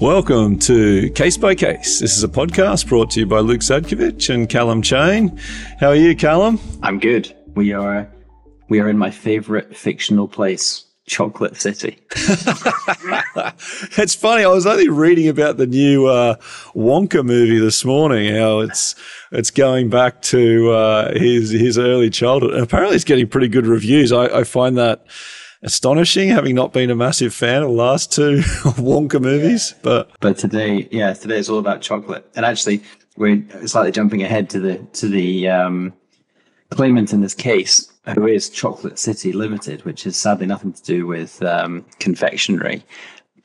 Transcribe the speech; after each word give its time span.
Welcome 0.00 0.60
to 0.60 1.10
Case 1.10 1.36
by 1.36 1.56
Case. 1.56 1.98
This 1.98 2.16
is 2.16 2.22
a 2.22 2.28
podcast 2.28 2.86
brought 2.86 3.10
to 3.10 3.20
you 3.20 3.26
by 3.26 3.40
Luke 3.40 3.62
Sadkovich 3.62 4.32
and 4.32 4.48
Calum 4.48 4.80
Chain. 4.80 5.36
How 5.80 5.88
are 5.88 5.96
you, 5.96 6.14
Calum? 6.14 6.60
I'm 6.84 7.00
good. 7.00 7.36
We 7.56 7.72
are 7.72 8.08
we 8.68 8.78
are 8.78 8.88
in 8.88 8.96
my 8.96 9.10
favorite 9.10 9.76
fictional 9.76 10.28
place, 10.28 10.84
Chocolate 11.08 11.56
City. 11.56 11.98
it's 13.96 14.14
funny. 14.14 14.44
I 14.44 14.48
was 14.48 14.66
only 14.66 14.88
reading 14.88 15.26
about 15.26 15.56
the 15.56 15.66
new 15.66 16.06
uh, 16.06 16.36
Wonka 16.76 17.24
movie 17.24 17.58
this 17.58 17.84
morning. 17.84 18.32
How 18.36 18.60
it's 18.60 18.94
it's 19.32 19.50
going 19.50 19.90
back 19.90 20.22
to 20.22 20.70
uh, 20.70 21.18
his 21.18 21.50
his 21.50 21.76
early 21.76 22.08
childhood. 22.08 22.54
And 22.54 22.62
apparently, 22.62 22.94
it's 22.94 23.04
getting 23.04 23.26
pretty 23.26 23.48
good 23.48 23.66
reviews. 23.66 24.12
I, 24.12 24.26
I 24.26 24.44
find 24.44 24.78
that 24.78 25.04
astonishing, 25.62 26.28
having 26.28 26.54
not 26.54 26.72
been 26.72 26.90
a 26.90 26.94
massive 26.94 27.34
fan 27.34 27.62
of 27.62 27.68
the 27.68 27.74
last 27.74 28.12
two 28.12 28.38
Wonka 28.78 29.20
movies. 29.20 29.74
But 29.82 30.10
but 30.20 30.38
today, 30.38 30.88
yeah, 30.90 31.12
today 31.12 31.38
is 31.38 31.48
all 31.48 31.58
about 31.58 31.82
chocolate. 31.82 32.28
And 32.36 32.44
actually, 32.44 32.82
we're 33.16 33.44
slightly 33.66 33.92
jumping 33.92 34.22
ahead 34.22 34.50
to 34.50 34.60
the 34.60 34.78
to 34.94 35.08
the 35.08 35.48
um, 35.48 35.92
claimant 36.70 37.12
in 37.12 37.20
this 37.20 37.34
case, 37.34 37.92
who 38.14 38.26
is 38.26 38.50
Chocolate 38.50 38.98
City 38.98 39.32
Limited, 39.32 39.84
which 39.84 40.06
is 40.06 40.16
sadly 40.16 40.46
nothing 40.46 40.72
to 40.72 40.82
do 40.82 41.06
with 41.06 41.42
um, 41.42 41.84
confectionery. 41.98 42.84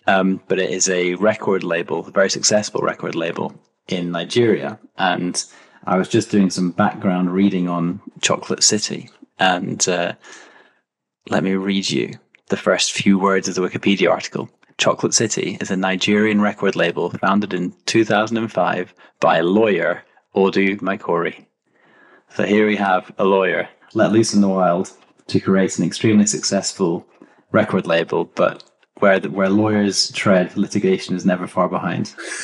Um, 0.06 0.42
but 0.48 0.60
it 0.60 0.70
is 0.70 0.90
a 0.90 1.16
record 1.16 1.64
label, 1.64 2.06
a 2.06 2.12
very 2.12 2.30
successful 2.30 2.82
record 2.82 3.16
label 3.16 3.54
in 3.88 4.12
Nigeria. 4.12 4.78
And 4.98 5.42
I 5.86 5.98
was 5.98 6.10
just 6.10 6.30
doing 6.30 6.50
some 6.50 6.72
background 6.72 7.34
reading 7.34 7.70
on 7.70 8.02
Chocolate 8.22 8.64
City, 8.64 9.10
and 9.40 9.88
uh, 9.88 10.14
let 11.30 11.44
me 11.44 11.54
read 11.54 11.90
you 11.90 12.14
the 12.50 12.58
first 12.58 12.92
few 12.92 13.18
words 13.18 13.48
of 13.48 13.56
the 13.56 13.62
Wikipedia 13.62 14.10
article. 14.10 14.50
Chocolate 14.78 15.14
City 15.14 15.58
is 15.62 15.72
a 15.72 15.78
Nigerian 15.78 16.42
record 16.42 16.76
label 16.76 17.12
founded 17.12 17.54
in 17.54 17.74
2005 17.86 18.94
by 19.20 19.40
lawyer 19.40 20.04
Audu 20.36 20.80
Maikori. 20.82 21.46
So 22.36 22.44
here 22.44 22.68
we 22.68 22.76
have 22.76 23.14
a 23.18 23.24
lawyer 23.24 23.70
let 23.94 24.12
loose 24.12 24.34
in 24.34 24.42
the 24.42 24.50
wild 24.50 24.92
to 25.28 25.40
create 25.40 25.78
an 25.78 25.86
extremely 25.86 26.26
successful 26.26 27.08
record 27.52 27.88
label, 27.88 28.26
but 28.26 28.64
where 29.00 29.20
the, 29.20 29.30
where 29.30 29.50
lawyers 29.50 30.12
tread, 30.12 30.56
litigation 30.56 31.16
is 31.16 31.26
never 31.26 31.48
far 31.48 31.68
behind. 31.68 32.14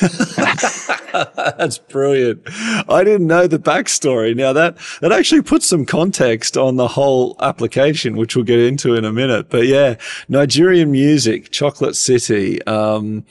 That's 1.12 1.78
brilliant. 1.78 2.42
I 2.88 3.02
didn't 3.04 3.26
know 3.26 3.46
the 3.46 3.58
backstory. 3.58 4.36
Now 4.36 4.52
that 4.52 4.76
that 5.00 5.12
actually 5.12 5.42
puts 5.42 5.66
some 5.66 5.86
context 5.86 6.56
on 6.56 6.76
the 6.76 6.88
whole 6.88 7.36
application, 7.40 8.16
which 8.16 8.36
we'll 8.36 8.44
get 8.44 8.58
into 8.58 8.94
in 8.94 9.04
a 9.04 9.12
minute. 9.12 9.48
But 9.48 9.66
yeah, 9.66 9.96
Nigerian 10.28 10.90
music, 10.90 11.50
Chocolate 11.50 11.96
City. 11.96 12.62
Um, 12.64 13.24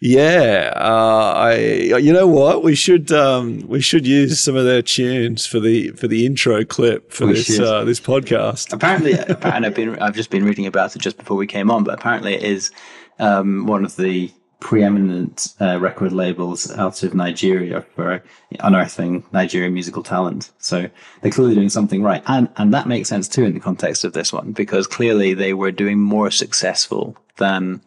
yeah, 0.00 0.72
uh, 0.76 1.32
I. 1.36 1.56
You 1.56 2.12
know 2.12 2.28
what? 2.28 2.62
We 2.62 2.76
should 2.76 3.10
um, 3.10 3.66
we 3.66 3.80
should 3.80 4.06
use 4.06 4.38
some 4.38 4.54
of 4.54 4.64
their 4.64 4.80
tunes 4.80 5.44
for 5.44 5.58
the 5.58 5.90
for 5.90 6.06
the 6.06 6.24
intro 6.24 6.64
clip 6.64 7.12
for 7.12 7.26
we 7.26 7.32
this 7.32 7.58
uh, 7.58 7.82
this 7.84 7.98
podcast. 7.98 8.72
Apparently, 8.72 9.12
apparently, 9.28 9.66
I've 9.66 9.74
been 9.74 9.98
I've 9.98 10.14
just 10.14 10.30
been 10.30 10.44
reading 10.44 10.66
about 10.66 10.94
it 10.94 11.00
just 11.00 11.16
before 11.16 11.36
we 11.36 11.48
came 11.48 11.68
on, 11.68 11.82
but 11.82 11.94
apparently 11.94 12.34
it 12.34 12.44
is 12.44 12.70
um, 13.18 13.66
one 13.66 13.84
of 13.84 13.96
the 13.96 14.30
preeminent 14.60 15.54
uh, 15.60 15.78
record 15.80 16.12
labels 16.12 16.70
out 16.76 17.02
of 17.02 17.14
Nigeria 17.14 17.84
for 17.94 18.22
unearthing 18.60 19.24
Nigerian 19.32 19.72
musical 19.72 20.02
talent. 20.02 20.50
So 20.58 20.88
they're 21.22 21.32
clearly 21.32 21.56
doing 21.56 21.70
something 21.70 22.04
right, 22.04 22.22
and 22.28 22.48
and 22.56 22.72
that 22.72 22.86
makes 22.86 23.08
sense 23.08 23.26
too 23.26 23.42
in 23.44 23.54
the 23.54 23.60
context 23.60 24.04
of 24.04 24.12
this 24.12 24.32
one 24.32 24.52
because 24.52 24.86
clearly 24.86 25.34
they 25.34 25.54
were 25.54 25.72
doing 25.72 25.98
more 25.98 26.30
successful 26.30 27.16
than 27.38 27.80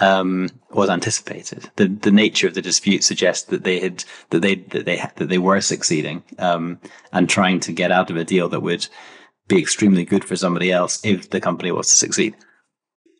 um, 0.00 0.50
was 0.70 0.90
anticipated. 0.90 1.70
The 1.76 1.88
the 1.88 2.10
nature 2.10 2.46
of 2.46 2.54
the 2.54 2.62
dispute 2.62 3.04
suggests 3.04 3.46
that 3.48 3.64
they 3.64 3.80
had 3.80 4.04
that 4.30 4.40
they 4.40 4.56
that 4.56 4.84
they 4.84 4.96
that 4.96 5.28
they 5.28 5.38
were 5.38 5.60
succeeding 5.60 6.22
um, 6.38 6.78
and 7.12 7.28
trying 7.28 7.60
to 7.60 7.72
get 7.72 7.92
out 7.92 8.10
of 8.10 8.16
a 8.16 8.24
deal 8.24 8.48
that 8.48 8.60
would 8.60 8.88
be 9.48 9.58
extremely 9.58 10.04
good 10.04 10.24
for 10.24 10.36
somebody 10.36 10.70
else 10.70 11.00
if 11.04 11.30
the 11.30 11.40
company 11.40 11.72
was 11.72 11.88
to 11.88 11.94
succeed. 11.94 12.34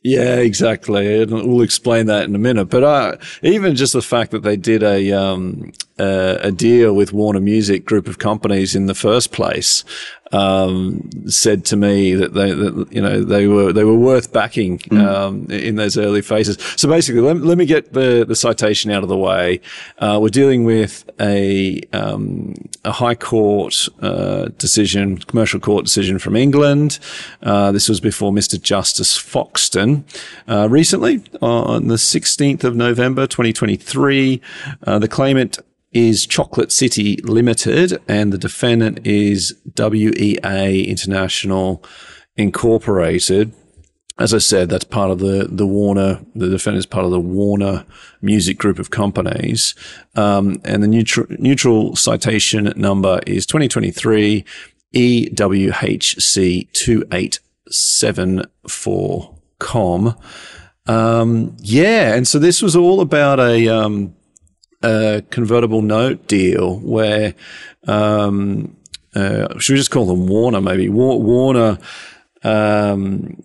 Yeah, 0.04 0.36
exactly. 0.36 1.22
And 1.22 1.30
we'll 1.30 1.62
explain 1.62 2.06
that 2.06 2.24
in 2.24 2.34
a 2.34 2.38
minute. 2.38 2.66
But 2.66 2.84
uh, 2.84 3.16
even 3.42 3.74
just 3.74 3.94
the 3.94 4.02
fact 4.02 4.30
that 4.30 4.42
they 4.42 4.56
did 4.56 4.82
a 4.82 5.12
um, 5.12 5.72
uh, 5.98 6.38
a 6.40 6.52
deal 6.52 6.92
with 6.94 7.12
Warner 7.12 7.40
Music 7.40 7.84
group 7.84 8.08
of 8.08 8.18
companies 8.18 8.74
in 8.74 8.86
the 8.86 8.94
first 8.94 9.32
place 9.32 9.84
um, 10.32 11.08
said 11.26 11.64
to 11.66 11.76
me 11.76 12.14
that 12.14 12.34
they, 12.34 12.52
that, 12.52 12.88
you 12.90 13.00
know, 13.00 13.22
they 13.22 13.46
were 13.46 13.72
they 13.72 13.84
were 13.84 13.94
worth 13.94 14.32
backing 14.32 14.78
mm. 14.78 15.06
um, 15.06 15.46
in 15.50 15.76
those 15.76 15.96
early 15.96 16.22
phases. 16.22 16.58
So 16.76 16.88
basically, 16.88 17.20
let, 17.20 17.38
let 17.38 17.58
me 17.58 17.66
get 17.66 17.92
the, 17.92 18.24
the 18.26 18.36
citation 18.36 18.90
out 18.90 19.02
of 19.02 19.08
the 19.08 19.16
way. 19.16 19.60
Uh, 19.98 20.18
we're 20.20 20.28
dealing 20.28 20.64
with 20.64 21.08
a 21.20 21.80
um, 21.92 22.54
a 22.84 22.92
High 22.92 23.14
Court 23.14 23.88
uh, 24.00 24.46
decision, 24.58 25.18
commercial 25.18 25.60
court 25.60 25.84
decision 25.84 26.18
from 26.18 26.36
England. 26.36 26.98
Uh, 27.42 27.72
this 27.72 27.88
was 27.88 28.00
before 28.00 28.32
Mr. 28.32 28.60
Justice 28.60 29.16
Foxton. 29.18 30.04
Uh, 30.46 30.68
recently, 30.68 31.22
on 31.40 31.88
the 31.88 31.94
16th 31.94 32.64
of 32.64 32.76
November, 32.76 33.26
2023, 33.26 34.40
uh, 34.86 34.98
the 34.98 35.08
claimant 35.08 35.58
is 35.92 36.26
Chocolate 36.26 36.72
City 36.72 37.16
Limited, 37.24 38.00
and 38.08 38.32
the 38.32 38.38
defendant 38.38 39.06
is 39.06 39.56
WEA 39.76 40.84
International 40.84 41.82
Incorporated. 42.36 43.52
As 44.18 44.34
I 44.34 44.38
said, 44.38 44.68
that's 44.68 44.84
part 44.84 45.10
of 45.10 45.20
the 45.20 45.48
the 45.50 45.66
Warner. 45.66 46.20
The 46.34 46.48
defendant 46.48 46.80
is 46.80 46.86
part 46.86 47.04
of 47.04 47.12
the 47.12 47.20
Warner 47.20 47.84
Music 48.20 48.58
Group 48.58 48.78
of 48.78 48.90
companies, 48.90 49.74
um, 50.16 50.60
and 50.64 50.82
the 50.82 50.88
neutral 50.88 51.26
neutral 51.30 51.94
citation 51.94 52.72
number 52.76 53.20
is 53.26 53.46
2023 53.46 54.44
EWHC 54.94 56.72
two 56.72 57.04
eight 57.12 57.40
seven 57.70 58.44
four 58.66 59.38
com. 59.58 60.16
Um, 60.86 61.56
yeah, 61.60 62.14
and 62.14 62.26
so 62.26 62.38
this 62.38 62.62
was 62.62 62.74
all 62.74 63.00
about 63.00 63.38
a 63.38 63.68
um, 63.68 64.14
a 64.82 65.22
convertible 65.30 65.82
note 65.82 66.26
deal 66.26 66.78
where, 66.80 67.34
um, 67.86 68.76
uh, 69.14 69.58
should 69.58 69.72
we 69.74 69.78
just 69.78 69.90
call 69.90 70.06
them 70.06 70.26
Warner 70.26 70.60
maybe? 70.60 70.88
Warner 70.88 71.78
um, 72.44 73.42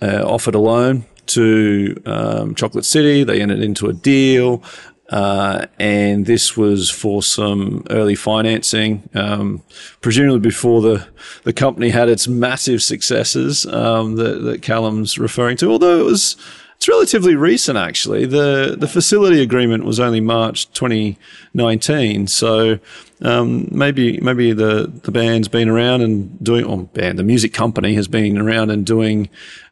uh, 0.00 0.22
offered 0.24 0.54
a 0.54 0.58
loan 0.58 1.04
to 1.26 2.02
um, 2.06 2.54
Chocolate 2.54 2.84
City. 2.84 3.24
They 3.24 3.40
entered 3.40 3.60
into 3.60 3.88
a 3.88 3.92
deal. 3.92 4.62
Uh, 5.08 5.66
and 5.78 6.24
this 6.24 6.56
was 6.56 6.88
for 6.88 7.22
some 7.22 7.84
early 7.90 8.14
financing, 8.14 9.06
um, 9.14 9.62
presumably 10.00 10.40
before 10.40 10.80
the, 10.80 11.06
the 11.44 11.52
company 11.52 11.90
had 11.90 12.08
its 12.08 12.26
massive 12.26 12.82
successes 12.82 13.66
um, 13.66 14.16
that, 14.16 14.40
that 14.42 14.62
Calum's 14.62 15.18
referring 15.18 15.58
to. 15.58 15.70
Although 15.70 16.00
it 16.00 16.04
was 16.04 16.36
it's 16.82 16.88
relatively 16.88 17.36
recent, 17.36 17.78
actually. 17.78 18.26
the 18.26 18.74
The 18.76 18.88
facility 18.88 19.40
agreement 19.40 19.84
was 19.84 20.00
only 20.00 20.20
March 20.20 20.68
2019, 20.72 22.26
so 22.26 22.80
um, 23.20 23.68
maybe 23.70 24.18
maybe 24.18 24.52
the 24.52 24.90
the 25.04 25.12
band's 25.12 25.46
been 25.46 25.68
around 25.68 26.00
and 26.00 26.42
doing. 26.42 26.64
Or 26.64 26.82
band, 26.82 27.20
the 27.20 27.22
music 27.22 27.54
company 27.54 27.94
has 27.94 28.08
been 28.08 28.36
around 28.36 28.70
and 28.70 28.84
doing 28.84 29.30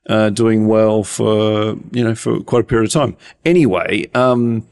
uh, 0.09 0.31
doing 0.31 0.69
well 0.69 1.03
for 1.03 1.75
you 1.91 2.05
know 2.05 2.15
for 2.15 2.39
quite 2.43 2.61
a 2.61 2.65
period 2.65 2.87
of 2.87 2.93
time. 2.93 3.17
Anyway, 3.45 4.09
um, 4.15 4.65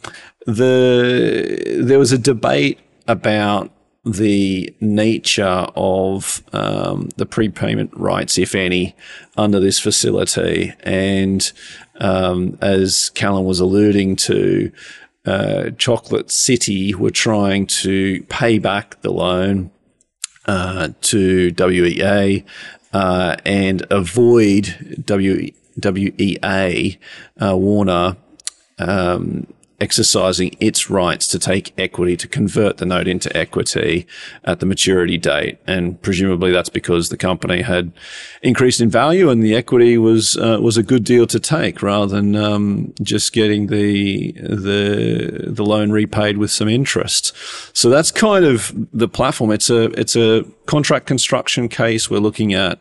the 0.46 1.80
there 1.82 1.98
was 1.98 2.12
a 2.12 2.18
debate 2.18 2.78
about 3.08 3.72
the 4.04 4.74
nature 4.80 5.66
of 5.76 6.42
um, 6.52 7.08
the 7.16 7.26
prepayment 7.26 7.90
rights, 7.94 8.38
if 8.38 8.54
any, 8.54 8.94
under 9.36 9.60
this 9.60 9.78
facility. 9.78 10.72
And 10.80 11.50
um, 11.98 12.58
as 12.60 13.10
Calum 13.10 13.44
was 13.44 13.60
alluding 13.60 14.16
to, 14.16 14.72
uh, 15.26 15.70
Chocolate 15.76 16.30
City 16.30 16.94
were 16.94 17.10
trying 17.10 17.66
to 17.66 18.22
pay 18.24 18.58
back 18.58 19.00
the 19.02 19.10
loan 19.10 19.70
uh, 20.46 20.88
to 21.02 21.52
WEA 21.58 22.44
uh, 22.92 23.36
and 23.44 23.84
avoid 23.90 25.04
w- 25.04 25.52
WEA 25.82 26.98
uh, 27.40 27.56
Warner 27.56 28.16
um, 28.78 29.46
exercising 29.80 30.56
its 30.58 30.90
rights 30.90 31.28
to 31.28 31.38
take 31.38 31.72
equity 31.78 32.16
to 32.16 32.26
convert 32.26 32.78
the 32.78 32.86
note 32.86 33.06
into 33.06 33.34
equity 33.36 34.06
at 34.44 34.58
the 34.58 34.66
maturity 34.66 35.16
date. 35.16 35.58
And 35.66 36.00
presumably 36.02 36.50
that's 36.50 36.68
because 36.68 37.08
the 37.08 37.16
company 37.16 37.62
had 37.62 37.92
increased 38.42 38.80
in 38.80 38.90
value 38.90 39.30
and 39.30 39.42
the 39.42 39.54
equity 39.54 39.96
was, 39.96 40.36
uh, 40.36 40.58
was 40.60 40.76
a 40.76 40.82
good 40.82 41.04
deal 41.04 41.26
to 41.28 41.38
take 41.38 41.80
rather 41.80 42.14
than, 42.16 42.34
um, 42.34 42.92
just 43.02 43.32
getting 43.32 43.68
the, 43.68 44.32
the, 44.32 45.44
the 45.46 45.64
loan 45.64 45.92
repaid 45.92 46.38
with 46.38 46.50
some 46.50 46.68
interest. 46.68 47.32
So 47.72 47.88
that's 47.88 48.10
kind 48.10 48.44
of 48.44 48.72
the 48.92 49.08
platform. 49.08 49.52
It's 49.52 49.70
a, 49.70 49.84
it's 49.98 50.16
a 50.16 50.44
contract 50.66 51.06
construction 51.06 51.68
case. 51.68 52.10
We're 52.10 52.18
looking 52.18 52.52
at, 52.52 52.80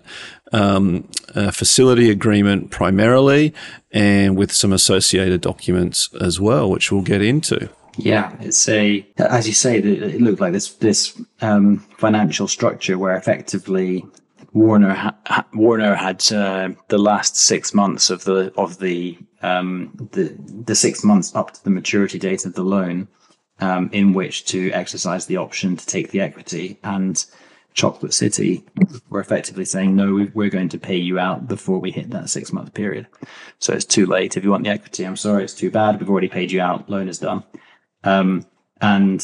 um, 0.52 1.04
facility 1.52 2.10
agreement 2.10 2.72
primarily, 2.72 3.54
and 3.92 4.38
with 4.38 4.52
some 4.52 4.74
associated 4.74 5.42
documents 5.42 6.10
as 6.22 6.40
well, 6.40 6.70
which 6.70 6.92
we'll 6.92 7.02
get 7.02 7.22
into. 7.22 7.70
Yeah, 7.98 8.36
it's 8.40 8.70
a 8.70 9.06
as 9.18 9.48
you 9.48 9.54
say, 9.54 9.80
it 9.80 10.22
looked 10.22 10.40
like 10.40 10.54
this 10.54 10.74
this 10.76 11.20
um, 11.42 11.80
financial 11.98 12.48
structure 12.48 12.98
where 12.98 13.16
effectively 13.16 14.06
Warner 14.54 14.94
ha- 14.94 15.46
Warner 15.54 15.96
had 15.96 16.32
uh, 16.32 16.70
the 16.90 16.98
last 16.98 17.36
six 17.36 17.74
months 17.74 18.10
of 18.10 18.24
the 18.24 18.54
of 18.56 18.80
the 18.80 19.18
um, 19.42 19.92
the 20.12 20.36
the 20.66 20.76
six 20.76 21.04
months 21.04 21.36
up 21.36 21.54
to 21.54 21.64
the 21.64 21.70
maturity 21.70 22.20
date 22.20 22.46
of 22.46 22.54
the 22.54 22.64
loan 22.64 23.08
um, 23.60 23.90
in 23.92 24.14
which 24.14 24.46
to 24.46 24.72
exercise 24.72 25.26
the 25.26 25.38
option 25.38 25.76
to 25.76 25.86
take 25.86 26.12
the 26.12 26.22
equity 26.22 26.80
and 26.84 27.26
Chocolate 27.78 28.14
City 28.14 28.64
were 29.12 29.20
effectively 29.20 29.64
saying, 29.64 29.96
no, 29.96 30.28
we're 30.34 30.50
going 30.50 30.70
to 30.70 30.80
pay 30.80 30.98
you 30.98 31.20
out 31.20 31.48
before 31.48 31.78
we 31.78 31.92
hit 31.92 32.10
that 32.10 32.28
six 32.28 32.52
month 32.52 32.74
period. 32.74 33.06
So 33.60 33.72
it's 33.72 33.86
too 33.86 34.08
late. 34.08 34.36
If 34.36 34.44
you 34.44 34.50
want 34.50 34.64
the 34.64 34.72
equity, 34.72 35.06
I'm 35.06 35.16
sorry, 35.16 35.44
it's 35.44 35.54
too 35.54 35.70
bad. 35.70 36.00
We've 36.00 36.10
already 36.10 36.28
paid 36.28 36.52
you 36.52 36.60
out. 36.60 36.90
Loan 36.90 37.08
is 37.08 37.20
done. 37.20 37.44
Um, 38.04 38.48
and 38.82 39.24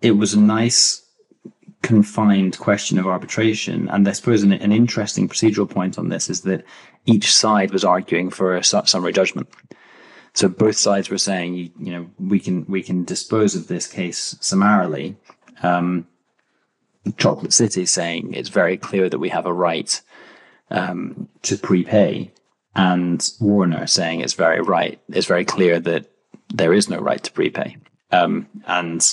it 0.00 0.12
was 0.12 0.34
a 0.34 0.40
nice 0.40 1.04
confined 1.82 2.56
question 2.58 2.96
of 2.96 3.08
arbitration. 3.08 3.88
And 3.88 4.06
I 4.06 4.12
suppose 4.12 4.44
an, 4.44 4.52
an, 4.52 4.70
interesting 4.70 5.28
procedural 5.28 5.68
point 5.68 5.98
on 5.98 6.10
this 6.10 6.30
is 6.30 6.42
that 6.42 6.64
each 7.06 7.34
side 7.34 7.72
was 7.72 7.84
arguing 7.84 8.30
for 8.30 8.56
a 8.56 8.62
summary 8.62 9.12
judgment. 9.12 9.48
So 10.34 10.48
both 10.48 10.76
sides 10.76 11.10
were 11.10 11.18
saying, 11.18 11.54
you, 11.54 11.70
you 11.80 11.90
know, 11.92 12.08
we 12.20 12.38
can 12.38 12.66
we 12.66 12.84
can 12.84 13.04
dispose 13.04 13.56
of 13.56 13.66
this 13.66 13.88
case 13.88 14.36
summarily. 14.40 15.16
Um, 15.64 16.06
Chocolate 17.16 17.52
City 17.52 17.86
saying 17.86 18.34
it's 18.34 18.48
very 18.48 18.76
clear 18.76 19.08
that 19.08 19.18
we 19.18 19.28
have 19.28 19.46
a 19.46 19.52
right 19.52 20.00
um, 20.70 21.28
to 21.42 21.56
prepay, 21.56 22.32
and 22.74 23.26
Warner 23.40 23.86
saying 23.86 24.20
it's 24.20 24.34
very 24.34 24.60
right. 24.60 25.00
It's 25.08 25.26
very 25.26 25.44
clear 25.44 25.80
that 25.80 26.10
there 26.52 26.72
is 26.72 26.88
no 26.88 26.98
right 26.98 27.22
to 27.22 27.32
prepay, 27.32 27.76
um, 28.10 28.46
and 28.66 29.04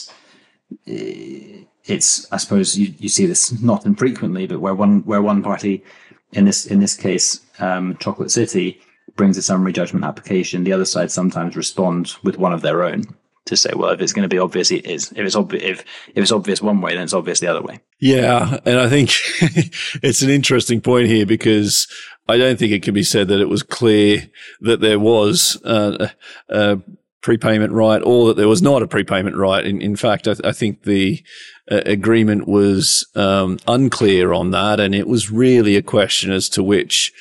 it's 0.86 2.32
I 2.32 2.38
suppose 2.38 2.78
you, 2.78 2.94
you 3.00 3.10
see 3.10 3.26
this 3.26 3.62
not 3.62 3.86
infrequently, 3.86 4.48
but 4.48 4.60
where 4.60 4.76
one 4.76 5.02
where 5.02 5.22
one 5.22 5.44
party 5.44 5.84
in 6.32 6.46
this 6.46 6.66
in 6.66 6.80
this 6.80 6.96
case, 6.96 7.42
um, 7.60 7.98
Chocolate 7.98 8.32
City 8.32 8.82
brings 9.16 9.38
a 9.38 9.42
summary 9.42 9.72
judgment 9.72 10.04
application, 10.04 10.64
the 10.64 10.74
other 10.74 10.86
side 10.86 11.10
sometimes 11.12 11.56
responds 11.56 12.22
with 12.24 12.38
one 12.38 12.52
of 12.52 12.62
their 12.62 12.84
own 12.84 13.04
to 13.46 13.56
say, 13.56 13.72
well, 13.76 13.92
if 13.92 14.02
it's 14.02 14.14
going 14.14 14.24
to 14.24 14.34
be 14.34 14.40
obvious, 14.40 14.72
it 14.72 14.86
is. 14.86 15.12
If 15.12 15.20
it's 15.20 15.36
obvious, 15.36 15.64
if, 15.64 15.80
if 16.10 16.24
it's 16.24 16.32
obvious 16.32 16.62
one 16.62 16.82
way, 16.82 16.96
then 16.96 17.04
it's 17.04 17.14
obvious 17.14 17.40
the 17.40 17.48
other 17.48 17.62
way. 17.62 17.80
Yeah. 18.00 18.58
And 18.66 18.80
I 18.80 18.90
think 18.90 19.12
it's 20.04 20.22
an 20.22 20.30
interesting 20.30 20.82
point 20.82 21.08
here 21.08 21.26
because 21.26 21.88
I 22.28 22.38
don't 22.38 22.58
think 22.58 22.72
it 22.72 22.84
can 22.84 22.94
be 22.94 23.04
said 23.04 23.28
that 23.28 23.42
it 23.42 23.50
was 23.50 23.64
clear 23.64 24.30
that 24.62 24.82
there 24.82 25.00
was 25.00 25.62
uh, 25.64 26.10
a 26.50 26.80
prepayment 27.22 27.72
right 27.72 28.02
or 28.04 28.28
that 28.28 28.38
there 28.38 28.48
was 28.48 28.64
not 28.64 28.82
a 28.82 28.88
prepayment 28.88 29.36
right. 29.36 29.66
In, 29.66 29.80
in 29.80 29.96
fact, 29.96 30.28
I, 30.28 30.34
th- 30.34 30.46
I 30.46 30.52
think 30.52 30.84
the 30.84 31.24
uh, 31.72 31.82
agreement 31.86 32.48
was 32.48 33.08
um, 33.16 33.60
unclear 33.68 34.34
on 34.34 34.52
that. 34.52 34.80
And 34.80 34.96
it 34.96 35.08
was 35.08 35.32
really 35.32 35.76
a 35.76 35.84
question 35.84 36.32
as 36.32 36.50
to 36.50 36.64
which 36.64 37.14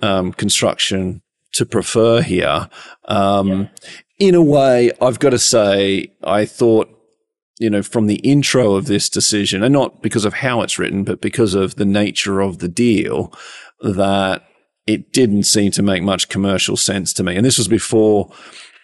um, 0.00 0.32
construction 0.32 1.22
to 1.52 1.66
prefer 1.66 2.22
here. 2.22 2.70
Um, 3.08 3.48
yeah 3.48 3.68
in 4.18 4.34
a 4.34 4.42
way, 4.42 4.92
I've 5.00 5.18
got 5.18 5.30
to 5.30 5.38
say, 5.38 6.12
I 6.22 6.44
thought, 6.44 6.90
you 7.58 7.70
know, 7.70 7.82
from 7.82 8.06
the 8.06 8.16
intro 8.16 8.74
of 8.74 8.86
this 8.86 9.08
decision, 9.08 9.62
and 9.62 9.72
not 9.72 10.02
because 10.02 10.24
of 10.24 10.34
how 10.34 10.62
it's 10.62 10.78
written, 10.78 11.04
but 11.04 11.20
because 11.20 11.54
of 11.54 11.76
the 11.76 11.86
nature 11.86 12.40
of 12.40 12.58
the 12.58 12.68
deal, 12.68 13.32
that 13.80 14.46
it 14.86 15.12
didn't 15.12 15.44
seem 15.44 15.70
to 15.72 15.82
make 15.82 16.02
much 16.02 16.28
commercial 16.28 16.76
sense 16.76 17.12
to 17.14 17.22
me. 17.22 17.36
And 17.36 17.44
this 17.44 17.58
was 17.58 17.68
before 17.68 18.30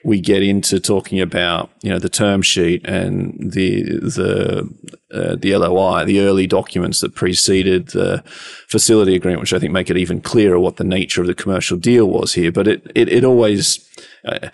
we 0.04 0.20
get 0.20 0.42
into 0.42 0.80
talking 0.80 1.20
about 1.20 1.70
you 1.82 1.90
know 1.90 1.98
the 1.98 2.08
term 2.08 2.42
sheet 2.42 2.84
and 2.84 3.52
the 3.52 3.82
the 3.82 4.68
uh, 5.12 5.36
the 5.36 5.56
LOI, 5.56 6.04
the 6.04 6.20
early 6.20 6.46
documents 6.46 7.00
that 7.00 7.14
preceded 7.14 7.88
the 7.88 8.22
facility 8.68 9.14
agreement, 9.14 9.40
which 9.40 9.52
I 9.52 9.58
think 9.58 9.72
make 9.72 9.90
it 9.90 9.96
even 9.96 10.20
clearer 10.20 10.58
what 10.58 10.76
the 10.76 10.84
nature 10.84 11.20
of 11.20 11.26
the 11.26 11.34
commercial 11.34 11.76
deal 11.76 12.06
was 12.06 12.34
here. 12.34 12.50
But 12.50 12.66
it 12.66 12.92
it, 12.94 13.08
it 13.08 13.24
always 13.24 13.88
uh, 14.24 14.50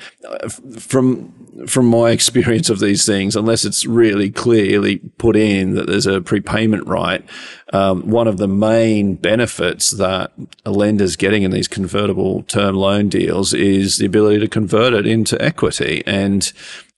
from 0.79 1.33
from 1.67 1.87
my 1.87 2.11
experience 2.11 2.71
of 2.71 2.79
these 2.79 3.05
things, 3.05 3.35
unless 3.35 3.65
it's 3.65 3.85
really 3.85 4.31
clearly 4.31 4.99
put 5.19 5.37
in 5.37 5.75
that 5.75 5.87
there's 5.87 6.07
a 6.07 6.21
prepayment 6.21 6.87
right, 6.87 7.25
um, 7.73 8.09
one 8.09 8.29
of 8.29 8.39
the 8.39 8.49
main 8.49 9.15
benefits 9.15 9.91
that 9.91 10.33
a 10.65 10.71
lender's 10.71 11.17
getting 11.17 11.43
in 11.43 11.51
these 11.51 11.69
convertible 11.69 12.45
term 12.45 12.77
loan 12.77 13.09
deals 13.09 13.53
is 13.53 13.99
the 13.99 14.07
ability 14.07 14.39
to 14.39 14.49
convert 14.49 14.95
it 14.95 15.07
into 15.07 15.41
equity. 15.43 16.03
And 16.07 16.51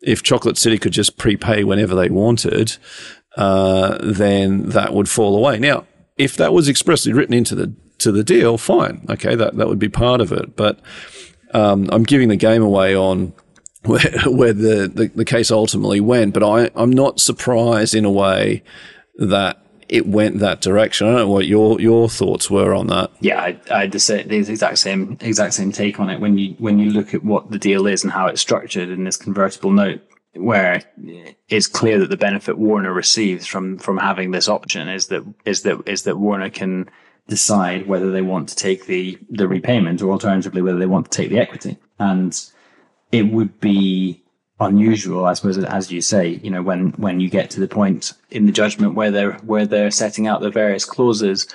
if 0.03 0.23
Chocolate 0.23 0.59
City 0.59 0.79
could 0.79 0.93
just 0.93 1.17
prepay 1.17 1.65
whenever 1.65 1.95
they 1.95 2.11
wanted, 2.11 2.77
uh, 3.37 3.99
then 4.01 4.69
that 4.71 4.93
would 4.93 5.09
fall 5.09 5.37
away. 5.37 5.59
Now, 5.59 5.87
if 6.19 6.37
that 6.37 6.53
was 6.53 6.69
expressly 6.69 7.13
written 7.13 7.35
into 7.35 7.55
the 7.55 7.73
to 7.99 8.13
the 8.13 8.25
deal, 8.25 8.57
fine, 8.57 9.05
okay, 9.11 9.35
that 9.35 9.57
that 9.57 9.69
would 9.69 9.79
be 9.79 9.89
part 9.89 10.21
of 10.21 10.33
it, 10.33 10.57
but 10.57 10.81
um, 11.55 11.89
I'm 11.93 12.05
giving 12.05 12.29
the 12.29 12.37
game 12.37 12.63
away 12.63 12.95
on 12.97 13.33
where, 13.85 14.01
where 14.27 14.53
the, 14.53 14.91
the, 14.93 15.11
the, 15.15 15.25
case 15.25 15.51
ultimately 15.51 16.01
went, 16.01 16.35
but 16.35 16.43
I, 16.43 16.71
I'm 16.75 16.91
not 16.91 17.19
surprised 17.19 17.95
in 17.95 18.05
a 18.05 18.11
way 18.11 18.63
that 19.17 19.65
it 19.89 20.07
went 20.07 20.39
that 20.39 20.61
direction. 20.61 21.09
I 21.09 21.11
don't 21.13 21.21
know 21.21 21.31
what 21.31 21.47
your 21.47 21.81
your 21.81 22.09
thoughts 22.09 22.51
were 22.51 22.75
on 22.75 22.87
that. 22.89 23.11
Yeah, 23.21 23.41
I, 23.41 23.61
I 23.71 23.81
had 23.81 23.93
the, 23.93 23.99
same, 23.99 24.29
the 24.29 24.37
exact 24.37 24.79
same 24.79 25.17
exact 25.21 25.55
same 25.55 25.73
take 25.73 25.99
on 25.99 26.11
it. 26.11 26.21
When 26.21 26.39
you 26.39 26.55
when 26.59 26.79
you 26.79 26.91
look 26.91 27.13
at 27.15 27.25
what 27.25 27.51
the 27.51 27.59
deal 27.59 27.87
is 27.87 28.05
and 28.05 28.13
how 28.13 28.27
it's 28.27 28.41
structured 28.41 28.89
in 28.89 29.05
this 29.05 29.17
convertible 29.17 29.73
note, 29.73 30.01
where 30.35 30.83
it's 31.49 31.67
clear 31.67 31.99
that 31.99 32.11
the 32.11 32.17
benefit 32.17 32.59
Warner 32.59 32.93
receives 32.93 33.47
from 33.47 33.79
from 33.79 33.99
having 33.99 34.31
this 34.31 34.49
option 34.49 34.89
is 34.89 35.07
that 35.07 35.25
is 35.45 35.63
that 35.63 35.83
is 35.87 36.05
that 36.05 36.19
Warner 36.19 36.51
can 36.51 36.89
decide 37.31 37.87
whether 37.87 38.11
they 38.11 38.21
want 38.21 38.49
to 38.51 38.57
take 38.57 38.85
the 38.85 39.19
the 39.31 39.49
repayment 39.49 40.03
or 40.03 40.11
alternatively 40.11 40.61
whether 40.61 40.79
they 40.79 40.87
want 40.87 41.11
to 41.11 41.17
take 41.17 41.31
the 41.31 41.39
equity. 41.39 41.79
And 41.99 42.39
it 43.13 43.23
would 43.23 43.59
be 43.61 44.23
unusual, 44.59 45.25
I 45.25 45.33
suppose, 45.33 45.57
as 45.57 45.91
you 45.91 46.03
say, 46.03 46.41
you 46.43 46.51
know, 46.51 46.63
when 46.63 46.91
when 46.93 47.21
you 47.21 47.31
get 47.31 47.49
to 47.51 47.61
the 47.61 47.69
point 47.69 48.13
in 48.31 48.45
the 48.47 48.53
judgment 48.53 48.95
where 48.95 49.11
they're 49.11 49.35
where 49.39 49.65
they're 49.65 49.91
setting 49.91 50.27
out 50.27 50.43
the 50.43 50.51
various 50.51 50.85
clauses, 50.85 51.47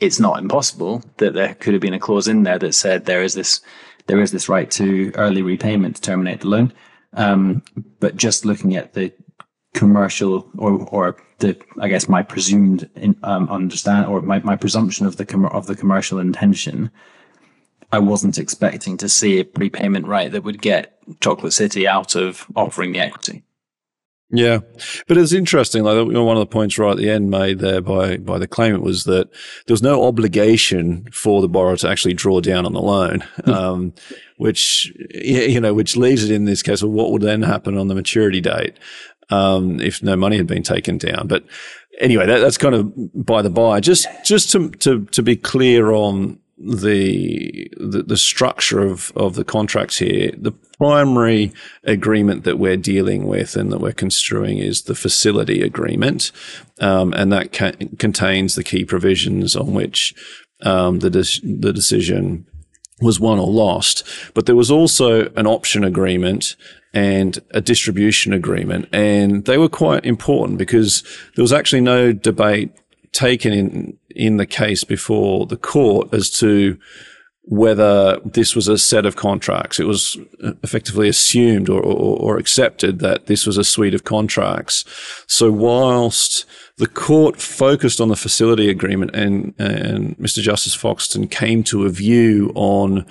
it's 0.00 0.20
not 0.20 0.38
impossible 0.38 1.02
that 1.18 1.34
there 1.34 1.54
could 1.54 1.74
have 1.74 1.82
been 1.82 1.92
a 1.92 1.98
clause 1.98 2.28
in 2.28 2.44
there 2.44 2.58
that 2.58 2.74
said 2.74 3.04
there 3.04 3.22
is 3.22 3.34
this 3.34 3.60
there 4.06 4.20
is 4.20 4.30
this 4.30 4.48
right 4.48 4.70
to 4.70 5.12
early 5.16 5.42
repayment 5.42 5.96
to 5.96 6.02
terminate 6.02 6.40
the 6.40 6.48
loan. 6.48 6.72
Um, 7.12 7.62
but 7.98 8.16
just 8.16 8.44
looking 8.44 8.76
at 8.76 8.92
the 8.92 9.12
commercial 9.76 10.50
or 10.58 10.72
or 10.90 11.16
the 11.38 11.56
I 11.80 11.88
guess 11.88 12.08
my 12.08 12.22
presumed 12.22 12.88
in, 12.96 13.14
um, 13.22 13.48
understand 13.48 14.06
or 14.06 14.22
my, 14.22 14.40
my 14.40 14.56
presumption 14.56 15.06
of 15.06 15.16
the 15.16 15.26
com- 15.26 15.46
of 15.46 15.66
the 15.66 15.76
commercial 15.76 16.18
intention, 16.18 16.90
I 17.92 17.98
wasn't 17.98 18.38
expecting 18.38 18.96
to 18.96 19.08
see 19.08 19.38
a 19.38 19.44
prepayment 19.44 20.06
right 20.06 20.32
that 20.32 20.44
would 20.44 20.62
get 20.62 20.98
Chocolate 21.20 21.52
City 21.52 21.86
out 21.86 22.16
of 22.16 22.46
offering 22.56 22.92
the 22.92 23.00
equity. 23.00 23.44
Yeah, 24.30 24.58
but 25.06 25.16
it's 25.16 25.32
interesting. 25.32 25.84
Like 25.84 26.04
one 26.04 26.36
of 26.36 26.40
the 26.40 26.46
points 26.46 26.78
right 26.78 26.90
at 26.90 26.96
the 26.96 27.08
end 27.08 27.30
made 27.30 27.60
there 27.60 27.80
by 27.80 28.16
by 28.16 28.38
the 28.38 28.48
claimant 28.48 28.82
was 28.82 29.04
that 29.04 29.30
there 29.66 29.74
was 29.74 29.84
no 29.84 30.04
obligation 30.04 31.06
for 31.12 31.40
the 31.40 31.48
borrower 31.48 31.76
to 31.76 31.88
actually 31.88 32.14
draw 32.14 32.40
down 32.40 32.66
on 32.66 32.72
the 32.72 32.82
loan, 32.82 33.20
hmm. 33.44 33.50
um, 33.50 33.94
which 34.36 34.92
you 35.14 35.60
know, 35.60 35.74
which 35.74 35.96
leaves 35.96 36.24
it 36.24 36.34
in 36.34 36.44
this 36.44 36.60
case. 36.60 36.82
Well, 36.82 36.90
what 36.90 37.12
would 37.12 37.22
then 37.22 37.42
happen 37.42 37.78
on 37.78 37.86
the 37.86 37.94
maturity 37.94 38.40
date? 38.40 38.76
Um, 39.30 39.80
if 39.80 40.02
no 40.02 40.16
money 40.16 40.36
had 40.36 40.46
been 40.46 40.62
taken 40.62 40.98
down. 40.98 41.26
But 41.26 41.44
anyway, 42.00 42.26
that, 42.26 42.38
that's 42.38 42.58
kind 42.58 42.74
of 42.74 42.92
by 43.26 43.42
the 43.42 43.50
by. 43.50 43.80
Just 43.80 44.06
just 44.24 44.50
to 44.52 44.70
to 44.70 45.04
to 45.06 45.22
be 45.22 45.36
clear 45.36 45.92
on 45.92 46.38
the, 46.58 47.70
the 47.76 48.02
the, 48.02 48.16
structure 48.16 48.80
of, 48.80 49.12
of 49.14 49.34
the 49.34 49.44
contracts 49.44 49.98
here, 49.98 50.32
the 50.38 50.52
primary 50.78 51.52
agreement 51.84 52.44
that 52.44 52.58
we're 52.58 52.78
dealing 52.78 53.26
with 53.26 53.56
and 53.56 53.70
that 53.70 53.80
we're 53.80 53.92
construing 53.92 54.58
is 54.58 54.82
the 54.82 54.94
facility 54.94 55.60
agreement, 55.62 56.32
um, 56.80 57.12
and 57.12 57.30
that 57.30 57.52
ca- 57.52 57.72
contains 57.98 58.54
the 58.54 58.64
key 58.64 58.84
provisions 58.84 59.54
on 59.54 59.74
which 59.74 60.14
um, 60.62 61.00
the 61.00 61.10
de- 61.10 61.58
the 61.58 61.72
decision 61.74 62.46
was 63.02 63.20
won 63.20 63.38
or 63.38 63.48
lost. 63.48 64.02
But 64.32 64.46
there 64.46 64.56
was 64.56 64.70
also 64.70 65.30
an 65.36 65.46
option 65.46 65.84
agreement 65.84 66.56
and 66.96 67.38
a 67.50 67.60
distribution 67.60 68.32
agreement. 68.32 68.88
And 68.90 69.44
they 69.44 69.58
were 69.58 69.68
quite 69.68 70.06
important 70.06 70.56
because 70.56 71.02
there 71.34 71.42
was 71.42 71.52
actually 71.52 71.82
no 71.82 72.14
debate 72.14 72.72
taken 73.12 73.52
in, 73.52 73.98
in 74.08 74.38
the 74.38 74.46
case 74.46 74.82
before 74.82 75.44
the 75.44 75.58
court 75.58 76.08
as 76.14 76.30
to 76.38 76.78
whether 77.42 78.18
this 78.24 78.56
was 78.56 78.66
a 78.66 78.78
set 78.78 79.04
of 79.04 79.14
contracts. 79.14 79.78
It 79.78 79.86
was 79.86 80.16
effectively 80.64 81.06
assumed 81.06 81.68
or, 81.68 81.80
or, 81.80 82.18
or, 82.18 82.38
accepted 82.38 82.98
that 83.00 83.26
this 83.26 83.46
was 83.46 83.58
a 83.58 83.62
suite 83.62 83.94
of 83.94 84.04
contracts. 84.04 84.82
So 85.28 85.52
whilst 85.52 86.46
the 86.78 86.88
court 86.88 87.40
focused 87.40 88.00
on 88.00 88.08
the 88.08 88.16
facility 88.16 88.70
agreement 88.70 89.14
and, 89.14 89.54
and 89.58 90.16
Mr. 90.16 90.40
Justice 90.40 90.76
Foxton 90.76 91.30
came 91.30 91.62
to 91.64 91.84
a 91.84 91.90
view 91.90 92.52
on 92.54 93.06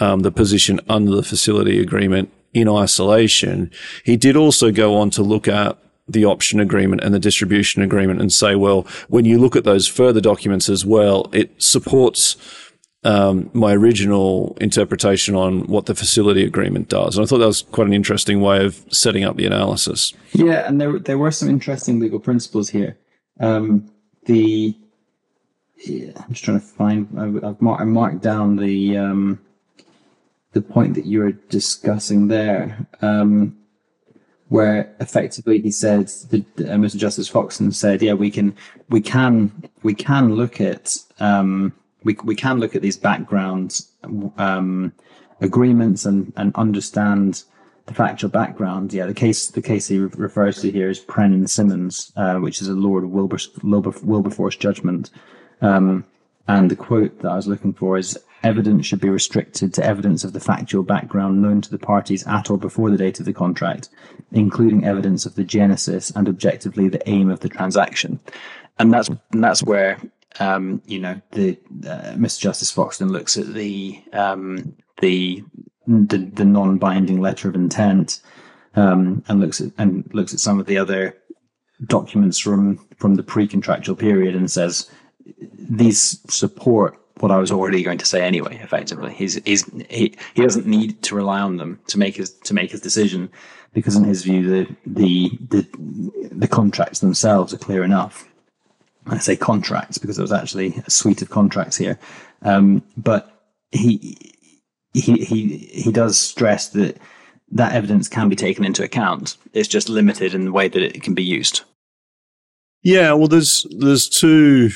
um, 0.00 0.20
the 0.20 0.30
position 0.30 0.80
under 0.88 1.16
the 1.16 1.24
facility 1.24 1.80
agreement 1.80 2.30
in 2.52 2.68
isolation, 2.68 3.70
he 4.04 4.16
did 4.16 4.36
also 4.36 4.70
go 4.70 4.96
on 4.96 5.10
to 5.10 5.22
look 5.22 5.48
at 5.48 5.78
the 6.08 6.24
option 6.24 6.60
agreement 6.60 7.02
and 7.02 7.14
the 7.14 7.18
distribution 7.18 7.82
agreement 7.82 8.20
and 8.20 8.32
say, 8.32 8.54
well, 8.54 8.86
when 9.08 9.24
you 9.24 9.38
look 9.38 9.56
at 9.56 9.64
those 9.64 9.86
further 9.86 10.20
documents 10.20 10.68
as 10.68 10.84
well, 10.84 11.30
it 11.32 11.50
supports 11.62 12.36
um, 13.04 13.50
my 13.52 13.72
original 13.72 14.56
interpretation 14.60 15.34
on 15.34 15.66
what 15.66 15.86
the 15.86 15.94
facility 15.94 16.44
agreement 16.44 16.88
does. 16.88 17.16
And 17.16 17.24
I 17.24 17.26
thought 17.26 17.38
that 17.38 17.46
was 17.46 17.62
quite 17.62 17.86
an 17.86 17.92
interesting 17.92 18.40
way 18.40 18.64
of 18.64 18.84
setting 18.90 19.24
up 19.24 19.36
the 19.36 19.46
analysis. 19.46 20.12
Yeah, 20.32 20.66
and 20.66 20.80
there 20.80 20.98
there 20.98 21.18
were 21.18 21.30
some 21.30 21.48
interesting 21.48 21.98
legal 21.98 22.20
principles 22.20 22.68
here. 22.68 22.96
Um, 23.40 23.90
the 24.26 24.76
yeah, 25.84 26.12
I'm 26.16 26.32
just 26.32 26.44
trying 26.44 26.60
to 26.60 26.66
find. 26.66 27.08
I, 27.18 27.46
have 27.46 27.60
marked, 27.60 27.84
marked 27.86 28.22
down 28.22 28.56
the 28.56 28.96
um, 28.98 29.40
the 30.52 30.62
point 30.62 30.94
that 30.94 31.06
you 31.06 31.20
were 31.20 31.32
discussing 31.32 32.28
there, 32.28 32.86
um, 33.00 33.56
where 34.48 34.94
effectively 35.00 35.60
he 35.60 35.70
said, 35.70 36.08
the, 36.30 36.44
uh, 36.58 36.76
Mr. 36.76 36.96
Justice 36.96 37.30
Foxton 37.30 37.72
said, 37.72 38.02
"Yeah, 38.02 38.14
we 38.14 38.30
can, 38.30 38.54
we 38.88 39.00
can, 39.00 39.70
we 39.82 39.94
can 39.94 40.34
look 40.34 40.60
at." 40.60 40.96
Um, 41.18 41.74
we 42.04 42.16
we 42.24 42.34
can 42.34 42.58
look 42.58 42.74
at 42.74 42.82
these 42.82 42.96
background 42.96 43.80
um, 44.36 44.92
agreements 45.40 46.04
and 46.04 46.32
and 46.36 46.54
understand 46.54 47.44
the 47.86 47.94
factual 47.94 48.30
background. 48.30 48.92
Yeah, 48.92 49.06
the 49.06 49.14
case 49.14 49.48
the 49.48 49.62
case 49.62 49.88
he 49.88 49.98
refers 49.98 50.60
to 50.62 50.70
here 50.70 50.88
is 50.88 51.00
Prenn 51.00 51.48
Simmonds, 51.48 52.12
uh, 52.16 52.36
which 52.36 52.60
is 52.60 52.68
a 52.68 52.74
Lord 52.74 53.04
Wilber, 53.06 53.38
Wilber, 53.62 53.92
Wilberforce 54.02 54.56
judgment. 54.56 55.10
Um, 55.60 56.04
and 56.48 56.70
the 56.70 56.76
quote 56.76 57.20
that 57.20 57.30
I 57.30 57.36
was 57.36 57.46
looking 57.46 57.72
for 57.72 57.96
is 57.96 58.18
evidence 58.42 58.86
should 58.86 59.00
be 59.00 59.08
restricted 59.08 59.72
to 59.74 59.84
evidence 59.84 60.24
of 60.24 60.32
the 60.32 60.40
factual 60.40 60.82
background 60.82 61.42
known 61.42 61.60
to 61.60 61.70
the 61.70 61.78
parties 61.78 62.26
at 62.26 62.50
or 62.50 62.58
before 62.58 62.90
the 62.90 62.96
date 62.96 63.20
of 63.20 63.26
the 63.26 63.32
contract, 63.32 63.88
including 64.32 64.84
evidence 64.84 65.26
of 65.26 65.34
the 65.34 65.44
genesis 65.44 66.10
and 66.10 66.28
objectively 66.28 66.88
the 66.88 67.08
aim 67.08 67.30
of 67.30 67.40
the 67.40 67.48
transaction. 67.48 68.20
And 68.78 68.92
that's 68.92 69.08
and 69.08 69.44
that's 69.44 69.62
where 69.62 69.98
um, 70.40 70.82
you 70.86 70.98
know, 70.98 71.20
the 71.32 71.58
uh, 71.86 72.14
Mr. 72.14 72.40
Justice 72.40 72.74
Foxton 72.74 73.10
looks 73.10 73.36
at 73.36 73.52
the 73.52 74.02
um, 74.12 74.74
the 75.00 75.44
the, 75.86 76.18
the 76.18 76.44
non-binding 76.44 77.20
letter 77.20 77.48
of 77.48 77.54
intent 77.54 78.20
um, 78.76 79.24
and 79.28 79.40
looks 79.40 79.60
at 79.60 79.72
and 79.78 80.08
looks 80.14 80.32
at 80.32 80.40
some 80.40 80.60
of 80.60 80.66
the 80.66 80.78
other 80.78 81.16
documents 81.86 82.38
from 82.38 82.78
from 82.96 83.16
the 83.16 83.22
pre-contractual 83.22 83.96
period 83.96 84.34
and 84.34 84.50
says 84.50 84.90
these 85.58 86.20
support 86.32 86.98
what 87.20 87.30
I 87.30 87.38
was 87.38 87.50
already 87.50 87.82
going 87.82 87.98
to 87.98 88.06
say 88.06 88.22
anyway. 88.22 88.58
Effectively, 88.62 89.12
he's, 89.14 89.34
he's 89.44 89.64
he 89.88 90.14
he 90.34 90.42
doesn't 90.42 90.66
need 90.66 91.02
to 91.02 91.14
rely 91.14 91.40
on 91.40 91.56
them 91.56 91.80
to 91.88 91.98
make 91.98 92.16
his 92.16 92.30
to 92.30 92.54
make 92.54 92.70
his 92.70 92.80
decision 92.80 93.30
because 93.72 93.96
in 93.96 94.04
his 94.04 94.22
view 94.22 94.48
the 94.48 94.76
the 94.86 95.38
the, 95.48 96.30
the 96.32 96.48
contracts 96.48 97.00
themselves 97.00 97.52
are 97.52 97.58
clear 97.58 97.82
enough. 97.84 98.28
I 99.06 99.18
say 99.18 99.36
contracts 99.36 99.98
because 99.98 100.18
it 100.18 100.22
was 100.22 100.32
actually 100.32 100.80
a 100.86 100.90
suite 100.90 101.22
of 101.22 101.30
contracts 101.30 101.76
here. 101.76 101.98
Um, 102.42 102.82
but 102.96 103.32
he, 103.72 104.34
he, 104.92 105.24
he, 105.24 105.56
he 105.56 105.92
does 105.92 106.18
stress 106.18 106.68
that 106.70 106.98
that 107.50 107.72
evidence 107.72 108.08
can 108.08 108.28
be 108.28 108.36
taken 108.36 108.64
into 108.64 108.84
account. 108.84 109.36
It's 109.52 109.68
just 109.68 109.88
limited 109.88 110.34
in 110.34 110.44
the 110.44 110.52
way 110.52 110.68
that 110.68 110.82
it 110.82 111.02
can 111.02 111.14
be 111.14 111.24
used. 111.24 111.62
Yeah, 112.82 113.12
well, 113.12 113.28
there's 113.28 113.66
there's 113.70 114.08
two 114.08 114.70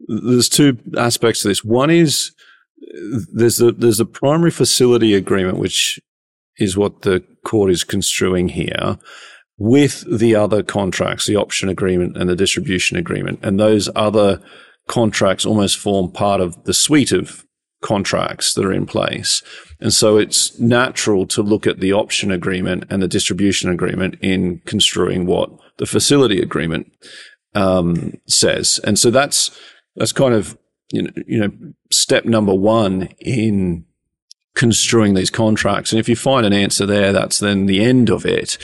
there's 0.00 0.48
two 0.48 0.78
aspects 0.96 1.42
to 1.42 1.48
this. 1.48 1.64
One 1.64 1.90
is 1.90 2.32
there's 3.32 3.60
a 3.60 3.72
there's 3.72 4.02
primary 4.12 4.50
facility 4.50 5.14
agreement, 5.14 5.58
which 5.58 5.98
is 6.58 6.76
what 6.76 7.02
the 7.02 7.24
court 7.44 7.70
is 7.70 7.84
construing 7.84 8.48
here, 8.48 8.98
with 9.58 10.04
the 10.10 10.34
other 10.34 10.62
contracts, 10.62 11.26
the 11.26 11.36
option 11.36 11.68
agreement 11.68 12.16
and 12.16 12.28
the 12.28 12.36
distribution 12.36 12.96
agreement. 12.96 13.40
And 13.42 13.58
those 13.58 13.88
other 13.94 14.40
contracts 14.88 15.44
almost 15.44 15.78
form 15.78 16.10
part 16.10 16.40
of 16.40 16.64
the 16.64 16.74
suite 16.74 17.12
of 17.12 17.44
contracts 17.82 18.54
that 18.54 18.64
are 18.64 18.72
in 18.72 18.86
place. 18.86 19.42
And 19.80 19.92
so 19.92 20.16
it's 20.16 20.58
natural 20.58 21.26
to 21.28 21.42
look 21.42 21.66
at 21.66 21.80
the 21.80 21.92
option 21.92 22.30
agreement 22.30 22.84
and 22.90 23.02
the 23.02 23.08
distribution 23.08 23.70
agreement 23.70 24.16
in 24.20 24.60
construing 24.64 25.26
what 25.26 25.50
the 25.78 25.86
facility 25.86 26.40
agreement 26.40 26.90
um, 27.54 28.14
says. 28.26 28.80
And 28.84 28.98
so 28.98 29.10
that's 29.10 29.50
that's 29.96 30.12
kind 30.12 30.34
of 30.34 30.56
you 30.92 31.02
know, 31.02 31.10
you 31.26 31.40
know 31.40 31.50
step 31.90 32.24
number 32.24 32.54
one 32.54 33.08
in 33.18 33.84
construing 34.54 35.14
these 35.14 35.30
contracts. 35.30 35.92
And 35.92 36.00
if 36.00 36.08
you 36.08 36.16
find 36.16 36.46
an 36.46 36.52
answer 36.52 36.86
there, 36.86 37.12
that's 37.12 37.38
then 37.38 37.66
the 37.66 37.84
end 37.84 38.10
of 38.10 38.24
it. 38.24 38.58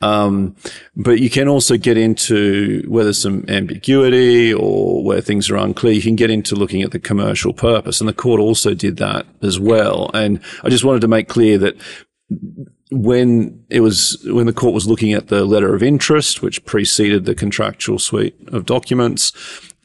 Um, 0.00 0.56
but 0.96 1.20
you 1.20 1.30
can 1.30 1.48
also 1.48 1.76
get 1.76 1.96
into 1.96 2.84
whether 2.88 3.12
some 3.12 3.44
ambiguity 3.48 4.52
or 4.52 5.04
where 5.04 5.20
things 5.20 5.48
are 5.50 5.56
unclear. 5.56 5.92
You 5.92 6.02
can 6.02 6.16
get 6.16 6.30
into 6.30 6.56
looking 6.56 6.82
at 6.82 6.90
the 6.90 6.98
commercial 6.98 7.52
purpose, 7.52 8.00
and 8.00 8.08
the 8.08 8.14
court 8.14 8.40
also 8.40 8.74
did 8.74 8.96
that 8.96 9.26
as 9.42 9.60
well. 9.60 10.10
And 10.12 10.40
I 10.64 10.70
just 10.70 10.84
wanted 10.84 11.02
to 11.02 11.08
make 11.08 11.28
clear 11.28 11.56
that 11.58 11.76
when 12.90 13.64
it 13.70 13.80
was 13.80 14.20
when 14.26 14.46
the 14.46 14.52
court 14.52 14.74
was 14.74 14.88
looking 14.88 15.12
at 15.12 15.28
the 15.28 15.44
letter 15.44 15.74
of 15.74 15.82
interest, 15.82 16.42
which 16.42 16.64
preceded 16.64 17.24
the 17.24 17.34
contractual 17.34 17.98
suite 17.98 18.36
of 18.48 18.66
documents, 18.66 19.32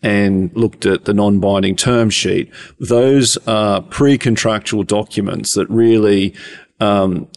and 0.07 0.55
looked 0.55 0.85
at 0.85 1.03
the 1.03 1.13
non-binding 1.13 1.75
term 1.75 2.09
sheet, 2.09 2.49
those 2.79 3.35
are 3.45 3.81
pre-contractual 3.81 4.83
documents 4.83 5.53
that 5.53 5.69
really 5.69 6.33
um, 6.79 7.27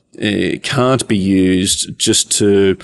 can't 0.62 1.08
be 1.08 1.16
used 1.16 1.98
just 1.98 2.30
to 2.38 2.76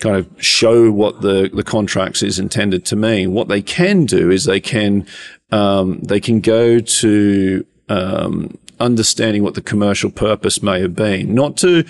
kind 0.00 0.16
of 0.16 0.28
show 0.44 0.90
what 0.90 1.22
the, 1.22 1.48
the 1.54 1.62
contracts 1.62 2.22
is 2.22 2.38
intended 2.38 2.84
to 2.84 2.96
mean. 2.96 3.32
What 3.32 3.48
they 3.48 3.62
can 3.62 4.04
do 4.04 4.30
is 4.30 4.44
they 4.44 4.60
can 4.60 5.06
um, 5.50 6.00
they 6.00 6.20
can 6.20 6.40
go 6.40 6.78
to 6.78 7.66
um, 7.88 8.58
understanding 8.78 9.42
what 9.42 9.54
the 9.54 9.62
commercial 9.62 10.10
purpose 10.10 10.62
may 10.62 10.82
have 10.82 10.94
been, 10.94 11.34
not 11.34 11.56
to 11.58 11.84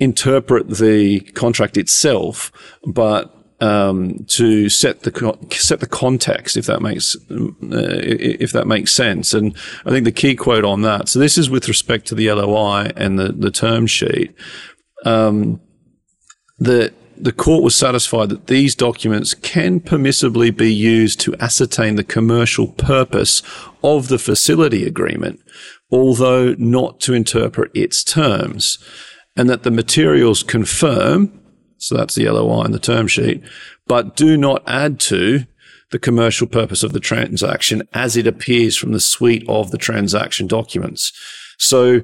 interpret 0.00 0.68
the 0.68 1.20
contract 1.34 1.76
itself, 1.76 2.50
but 2.84 3.39
um, 3.60 4.24
to 4.28 4.68
set 4.68 5.02
the 5.02 5.36
set 5.50 5.80
the 5.80 5.86
context, 5.86 6.56
if 6.56 6.66
that 6.66 6.80
makes 6.80 7.16
uh, 7.30 7.48
if 7.62 8.52
that 8.52 8.66
makes 8.66 8.92
sense. 8.92 9.34
And 9.34 9.56
I 9.84 9.90
think 9.90 10.04
the 10.04 10.12
key 10.12 10.34
quote 10.34 10.64
on 10.64 10.82
that. 10.82 11.08
So 11.08 11.18
this 11.18 11.36
is 11.36 11.50
with 11.50 11.68
respect 11.68 12.06
to 12.06 12.14
the 12.14 12.32
LOI 12.32 12.90
and 12.96 13.18
the 13.18 13.32
the 13.32 13.50
term 13.50 13.86
sheet. 13.86 14.34
Um, 15.04 15.60
the 16.58 16.92
the 17.16 17.32
court 17.32 17.62
was 17.62 17.76
satisfied 17.76 18.30
that 18.30 18.46
these 18.46 18.74
documents 18.74 19.34
can 19.34 19.80
permissibly 19.80 20.56
be 20.56 20.72
used 20.72 21.20
to 21.20 21.34
ascertain 21.36 21.96
the 21.96 22.04
commercial 22.04 22.68
purpose 22.68 23.42
of 23.84 24.08
the 24.08 24.18
facility 24.18 24.86
agreement, 24.86 25.40
although 25.90 26.54
not 26.56 26.98
to 27.00 27.12
interpret 27.12 27.70
its 27.74 28.02
terms, 28.02 28.78
and 29.36 29.50
that 29.50 29.64
the 29.64 29.70
materials 29.70 30.42
confirm 30.42 31.39
so 31.80 31.96
that's 31.96 32.14
the 32.14 32.28
LOI 32.28 32.62
and 32.62 32.74
the 32.74 32.78
term 32.78 33.06
sheet, 33.06 33.42
but 33.86 34.16
do 34.16 34.36
not 34.36 34.62
add 34.66 35.00
to 35.00 35.46
the 35.90 35.98
commercial 35.98 36.46
purpose 36.46 36.82
of 36.82 36.92
the 36.92 37.00
transaction 37.00 37.82
as 37.92 38.16
it 38.16 38.26
appears 38.26 38.76
from 38.76 38.92
the 38.92 39.00
suite 39.00 39.44
of 39.48 39.70
the 39.70 39.78
transaction 39.78 40.46
documents. 40.46 41.12
So 41.58 42.02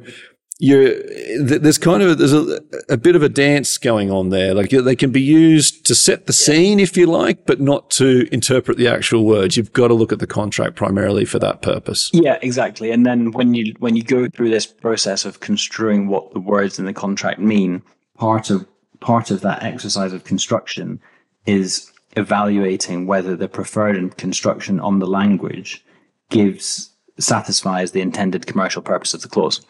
you 0.59 1.03
there's 1.41 1.77
kind 1.77 2.03
of 2.03 2.17
there's 2.19 2.33
a, 2.33 2.61
a, 2.89 2.97
bit 2.97 3.15
of 3.15 3.23
a 3.23 3.29
dance 3.29 3.77
going 3.77 4.11
on 4.11 4.31
there. 4.31 4.55
Like 4.55 4.71
they 4.71 4.97
can 4.97 5.13
be 5.13 5.21
used 5.21 5.85
to 5.87 5.95
set 5.95 6.27
the 6.27 6.33
scene, 6.33 6.81
if 6.81 6.97
you 6.97 7.07
like, 7.07 7.45
but 7.45 7.61
not 7.61 7.91
to 7.93 8.27
interpret 8.33 8.79
the 8.79 8.89
actual 8.89 9.25
words. 9.25 9.57
You've 9.57 9.75
got 9.75 9.89
to 9.89 9.95
look 9.95 10.13
at 10.13 10.19
the 10.19 10.27
contract 10.27 10.77
primarily 10.77 11.27
for 11.27 11.39
that 11.41 11.61
purpose. 11.61 12.11
Yeah, 12.15 12.39
exactly. 12.41 12.91
And 12.91 13.05
then 13.05 13.33
when 13.33 13.55
you 13.55 13.75
when 13.81 13.97
you 13.97 14.03
go 14.03 14.29
through 14.29 14.51
this 14.51 14.67
process 14.67 15.27
of 15.27 15.41
construing 15.41 16.09
what 16.09 16.33
the 16.33 16.41
words 16.41 16.79
in 16.79 16.87
the 16.87 16.95
contract 16.95 17.39
mean, 17.39 17.83
part 18.17 18.49
of 18.49 18.67
part 19.01 19.31
of 19.31 19.41
that 19.43 19.63
exercise 19.63 20.13
of 20.13 20.25
construction 20.25 21.01
is 21.47 21.93
evaluating 22.17 23.07
whether 23.07 23.37
the 23.37 23.49
preferred 23.49 24.17
construction 24.17 24.81
on 24.81 24.99
the 24.99 25.07
language 25.07 25.85
gives 26.31 26.91
satisfies 27.19 27.93
the 27.93 28.01
intended 28.01 28.47
commercial 28.47 28.83
purpose 28.83 29.15
of 29.15 29.23
the 29.23 29.29
clause. 29.29 29.61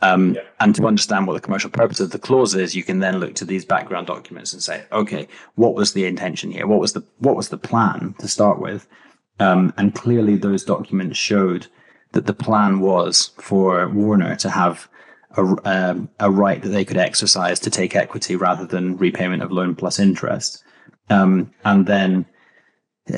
Um, 0.00 0.34
yeah. 0.34 0.42
And 0.58 0.74
to 0.74 0.86
understand 0.86 1.26
what 1.26 1.34
the 1.34 1.40
commercial 1.40 1.70
purpose 1.70 2.00
of 2.00 2.10
the 2.10 2.18
clause 2.18 2.54
is, 2.54 2.74
you 2.74 2.82
can 2.82 2.98
then 2.98 3.18
look 3.18 3.34
to 3.36 3.44
these 3.44 3.64
background 3.64 4.08
documents 4.08 4.52
and 4.52 4.62
say, 4.62 4.84
okay, 4.90 5.28
what 5.54 5.74
was 5.74 5.92
the 5.92 6.06
intention 6.06 6.50
here? 6.50 6.66
What 6.66 6.80
was 6.80 6.92
the 6.92 7.04
what 7.18 7.36
was 7.36 7.50
the 7.50 7.56
plan 7.56 8.14
to 8.18 8.26
start 8.26 8.58
with? 8.58 8.88
Um, 9.38 9.72
and 9.76 9.94
clearly, 9.94 10.36
those 10.36 10.64
documents 10.64 11.18
showed 11.18 11.68
that 12.12 12.26
the 12.26 12.34
plan 12.34 12.80
was 12.80 13.30
for 13.38 13.88
Warner 13.88 14.34
to 14.36 14.50
have 14.50 14.88
a, 15.36 15.56
um, 15.64 16.08
a 16.20 16.30
right 16.30 16.62
that 16.62 16.68
they 16.68 16.84
could 16.84 16.96
exercise 16.96 17.60
to 17.60 17.70
take 17.70 17.96
equity 17.96 18.36
rather 18.36 18.66
than 18.66 18.96
repayment 18.96 19.42
of 19.42 19.52
loan 19.52 19.74
plus 19.74 19.98
interest. 19.98 20.62
Um, 21.10 21.52
and 21.64 21.86
then, 21.86 22.26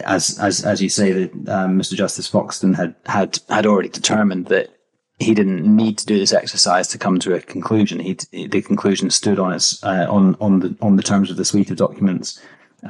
as 0.04 0.38
as 0.38 0.64
as 0.64 0.82
you 0.82 0.88
say, 0.88 1.12
that 1.12 1.32
um, 1.48 1.78
Mr. 1.78 1.94
Justice 1.94 2.30
Foxton 2.30 2.74
had 2.74 2.94
had 3.06 3.38
had 3.48 3.66
already 3.66 3.88
determined 3.88 4.46
that 4.46 4.70
he 5.18 5.34
didn't 5.34 5.64
need 5.64 5.98
to 5.98 6.06
do 6.06 6.18
this 6.18 6.32
exercise 6.32 6.88
to 6.88 6.98
come 6.98 7.18
to 7.20 7.34
a 7.34 7.40
conclusion. 7.40 8.00
He 8.00 8.16
the 8.32 8.62
conclusion 8.62 9.10
stood 9.10 9.38
on 9.38 9.52
its 9.52 9.82
uh, 9.84 10.06
on 10.08 10.36
on 10.40 10.60
the 10.60 10.76
on 10.80 10.96
the 10.96 11.02
terms 11.02 11.30
of 11.30 11.36
the 11.36 11.44
suite 11.44 11.70
of 11.70 11.76
documents 11.76 12.40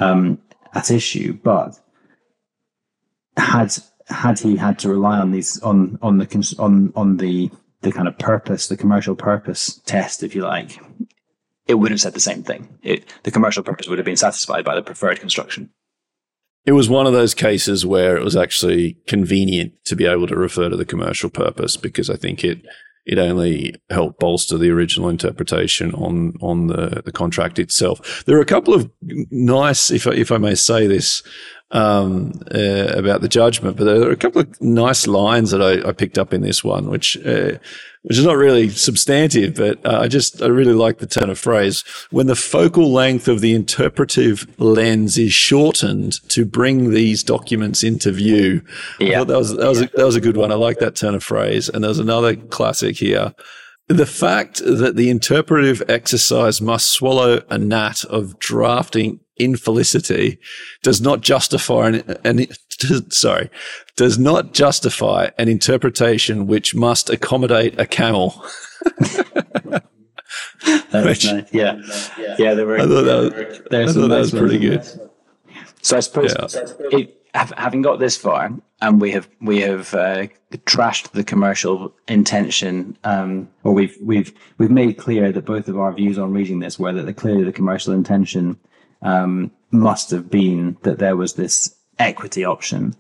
um, 0.01 0.39
at 0.75 0.91
issue, 0.91 1.35
but 1.35 1.79
had 3.37 3.75
had 4.09 4.39
he 4.39 4.57
had 4.57 4.79
to 4.81 4.89
rely 4.89 5.19
on 5.19 5.33
these 5.33 5.61
on 5.63 5.99
on 6.01 6.19
the 6.19 6.57
on 6.59 6.93
on 6.95 7.17
the 7.17 7.51
the 7.85 7.93
kind 7.93 8.09
of 8.09 8.19
purpose, 8.19 8.67
the 8.67 8.77
commercial 8.77 9.15
purpose 9.15 9.81
test, 9.87 10.23
if 10.23 10.35
you 10.35 10.43
like, 10.43 10.81
it 11.67 11.75
would 11.75 11.91
have 11.91 12.01
said 12.01 12.15
the 12.15 12.21
same 12.21 12.43
thing. 12.43 12.79
It, 12.83 13.05
the 13.23 13.31
commercial 13.31 13.63
purpose 13.63 13.89
would 13.89 13.99
have 13.99 14.05
been 14.05 14.17
satisfied 14.17 14.65
by 14.65 14.75
the 14.75 14.83
preferred 14.83 15.21
construction. 15.21 15.71
It 16.67 16.73
was 16.73 16.89
one 16.89 17.07
of 17.07 17.13
those 17.13 17.35
cases 17.35 17.85
where 17.85 18.17
it 18.17 18.25
was 18.25 18.37
actually 18.37 18.97
convenient 19.07 19.73
to 19.85 19.95
be 19.95 20.07
able 20.07 20.27
to 20.27 20.37
refer 20.37 20.71
to 20.71 20.77
the 20.77 20.87
commercial 20.87 21.29
purpose 21.29 21.77
because 21.77 22.09
I 22.11 22.17
think 22.17 22.43
it 22.43 22.65
it 23.07 23.19
only 23.19 23.75
helped 23.91 24.19
bolster 24.19 24.57
the 24.57 24.71
original 24.71 25.11
interpretation 25.11 25.95
on 25.95 26.33
on 26.41 26.69
the, 26.69 27.03
the 27.05 27.13
contract 27.13 27.59
itself. 27.59 28.25
There 28.25 28.39
are 28.39 28.43
a 28.43 28.47
couple 28.47 28.73
of 28.73 28.91
nice, 29.03 29.91
if 29.91 30.07
I, 30.07 30.13
if 30.13 30.33
I 30.33 30.39
may 30.39 30.55
say 30.55 30.87
this, 30.87 31.23
um, 31.71 32.33
uh, 32.55 32.87
about 32.95 33.21
the 33.21 33.29
judgment, 33.29 33.77
but 33.77 33.85
there 33.85 34.09
are 34.09 34.13
a 34.13 34.17
couple 34.17 34.43
of 34.43 34.61
nice 34.61 35.07
lines 35.07 35.51
that 35.51 35.63
I, 35.63 35.89
I 35.89 35.93
picked 35.93 36.19
up 36.19 36.33
in 36.33 36.43
this 36.43 36.63
one, 36.63 36.89
which 36.89 37.17
uh, 37.25 37.59
which 38.05 38.19
is 38.19 38.25
not 38.25 38.37
really 38.37 38.69
substantive, 38.69 39.55
but 39.55 39.85
uh, 39.85 40.01
I 40.01 40.09
just 40.09 40.43
I 40.43 40.47
really 40.47 40.75
like 40.75 40.99
the 40.99 41.07
turn 41.07 41.31
of 41.31 41.39
phrase 41.39 41.83
when 42.11 42.27
the 42.27 42.37
focal 42.37 42.93
length 42.93 43.29
of 43.29 43.41
the 43.41 43.55
interpretive 43.55 44.47
lens 44.61 45.17
is 45.17 45.33
shortened 45.33 46.21
to 46.29 46.45
bring 46.45 46.91
these 46.91 47.23
documents 47.23 47.83
into 47.83 48.13
view. 48.13 48.63
Yeah, 49.01 49.25
that 49.25 49.37
was 49.39 49.57
that 49.57 49.69
was 49.69 49.81
a, 49.81 49.87
that 49.95 50.05
was 50.05 50.17
a 50.17 50.21
good 50.21 50.37
one. 50.37 50.53
I 50.53 50.57
like 50.57 50.79
that 50.79 50.97
turn 50.97 51.15
of 51.15 51.25
phrase. 51.25 51.71
And 51.71 51.83
there's 51.83 51.99
another 51.99 52.37
classic 52.37 52.97
here. 52.97 53.35
The 53.89 54.07
fact 54.07 54.59
that 54.65 54.97
the 54.97 55.11
interpretive 55.11 55.83
exercise 55.89 56.61
must 56.61 56.91
swallow 56.91 57.43
a 57.51 57.59
gnat 57.59 58.05
of 58.05 58.39
drafting 58.39 59.21
infelicity 59.39 60.39
does 60.83 61.01
not 61.01 61.21
justify 61.21 61.89
an, 61.89 62.17
an 62.25 62.47
sorry 63.11 63.51
does 63.97 64.19
not 64.19 64.53
justify 64.53 65.31
an 65.39 65.49
interpretation 65.49 66.47
which 66.47 66.75
must 66.75 67.11
accommodate 67.11 67.79
a 67.79 67.87
camel. 67.87 68.31
which, 70.93 71.25
nice. 71.25 71.53
Yeah, 71.53 71.81
yeah, 72.39 72.55
they 72.55 72.65
were. 72.65 72.79
I 72.79 72.87
thought 72.87 73.03
that 73.03 73.17
was, 73.71 73.91
I 73.91 73.93
thought 73.93 74.09
that 74.09 74.19
was 74.19 74.31
pretty 74.31 74.59
good. 74.59 74.85
So 75.83 75.97
I 75.97 76.01
suppose 76.01 76.35
yeah. 76.35 76.65
it, 76.99 77.21
having 77.35 77.83
got 77.83 77.99
this 77.99 78.17
far, 78.17 78.51
and 78.81 79.01
we 79.01 79.11
have 79.13 79.29
we 79.41 79.61
have 79.61 79.95
uh, 79.95 80.27
trashed 80.67 81.11
the 81.13 81.25
commercial 81.25 81.95
intention, 82.09 82.97
um, 83.05 83.49
or 83.65 83.73
we've 83.73 83.97
we've 84.01 84.33
we've 84.59 84.71
made 84.71 84.97
clear 84.97 85.31
that 85.33 85.45
both 85.45 85.69
of 85.69 85.79
our 85.79 85.93
views 85.93 86.19
on 86.19 86.33
reading 86.33 86.61
this 86.61 86.79
were 86.79 86.93
that 86.93 87.07
the, 87.07 87.15
clearly 87.15 87.45
the 87.45 87.53
commercial 87.53 87.93
intention 87.93 88.59
um, 89.05 89.51
must 89.71 90.11
have 90.11 90.31
been 90.31 90.77
that 90.83 90.99
there 90.99 91.17
was 91.17 91.35
this 91.35 91.75
equity 91.99 92.45
option. 92.45 92.95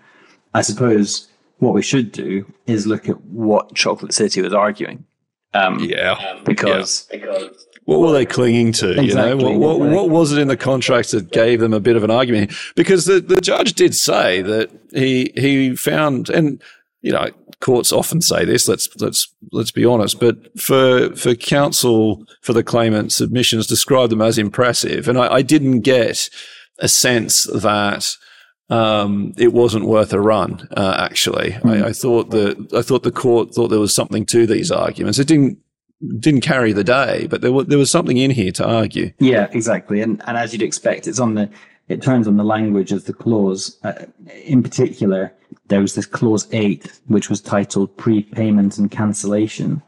I 0.52 0.62
suppose 0.62 1.28
what 1.58 1.74
we 1.74 1.82
should 1.82 2.12
do 2.12 2.46
is 2.66 2.86
look 2.86 3.08
at 3.08 3.20
what 3.22 3.74
Chocolate 3.74 4.14
City 4.14 4.42
was 4.42 4.54
arguing. 4.54 5.04
Um, 5.52 5.78
yeah, 5.80 6.40
because, 6.44 7.08
yeah. 7.10 7.18
because 7.18 7.66
what 7.84 8.00
were 8.00 8.12
they 8.12 8.26
clinging 8.26 8.72
to? 8.72 9.00
Exactly, 9.00 9.08
you 9.08 9.14
know, 9.14 9.58
what, 9.58 9.78
what, 9.78 9.90
what, 9.90 10.10
was 10.10 10.32
it 10.32 10.38
in 10.38 10.48
the 10.48 10.56
contracts 10.56 11.12
that 11.12 11.30
gave 11.30 11.60
them 11.60 11.72
a 11.72 11.80
bit 11.80 11.96
of 11.96 12.02
an 12.02 12.10
argument? 12.10 12.52
Because 12.74 13.04
the, 13.04 13.20
the 13.20 13.40
judge 13.40 13.74
did 13.74 13.94
say 13.94 14.42
that 14.42 14.70
he 14.92 15.32
he 15.36 15.76
found, 15.76 16.28
and 16.30 16.62
you 17.04 17.12
know, 17.12 17.28
courts 17.60 17.92
often 17.92 18.22
say 18.22 18.46
this. 18.46 18.66
Let's 18.66 18.88
let's 18.98 19.32
let's 19.52 19.70
be 19.70 19.84
honest. 19.84 20.18
But 20.18 20.58
for 20.58 21.14
for 21.14 21.34
counsel 21.34 22.24
for 22.40 22.54
the 22.54 22.64
claimant, 22.64 23.12
submissions 23.12 23.66
described 23.66 24.10
them 24.10 24.22
as 24.22 24.38
impressive, 24.38 25.06
and 25.06 25.18
I, 25.18 25.34
I 25.34 25.42
didn't 25.42 25.80
get 25.80 26.30
a 26.78 26.88
sense 26.88 27.44
that 27.44 28.16
um, 28.70 29.34
it 29.36 29.52
wasn't 29.52 29.84
worth 29.84 30.14
a 30.14 30.20
run. 30.20 30.66
Uh, 30.74 30.96
actually, 30.98 31.50
mm. 31.50 31.84
I, 31.84 31.88
I, 31.88 31.92
thought 31.92 32.30
that 32.30 32.72
I 32.74 32.80
thought 32.80 33.02
the 33.02 33.12
court 33.12 33.54
thought 33.54 33.68
there 33.68 33.78
was 33.78 33.94
something 33.94 34.24
to 34.26 34.46
these 34.46 34.70
arguments. 34.70 35.18
It 35.18 35.28
didn't 35.28 35.58
didn't 36.18 36.40
carry 36.40 36.72
the 36.72 36.84
day, 36.84 37.26
but 37.28 37.42
there 37.42 37.52
was 37.52 37.66
there 37.66 37.78
was 37.78 37.90
something 37.90 38.16
in 38.16 38.30
here 38.30 38.52
to 38.52 38.66
argue. 38.66 39.12
Yeah, 39.18 39.48
exactly. 39.52 40.00
And 40.00 40.22
and 40.26 40.38
as 40.38 40.54
you'd 40.54 40.62
expect, 40.62 41.06
it's 41.06 41.20
on 41.20 41.34
the 41.34 41.50
it 41.88 42.00
turns 42.00 42.26
on 42.26 42.38
the 42.38 42.44
language 42.44 42.92
of 42.92 43.04
the 43.04 43.12
clause. 43.12 43.76
Uh, 43.84 44.06
in 44.46 44.62
particular, 44.62 45.34
there 45.68 45.80
was 45.80 45.94
this 45.94 46.06
clause 46.06 46.46
eight, 46.52 47.00
which 47.06 47.30
was 47.30 47.40
titled 47.40 47.96
prepayment 47.96 48.78
and 48.78 48.90
cancellation, 48.90 49.82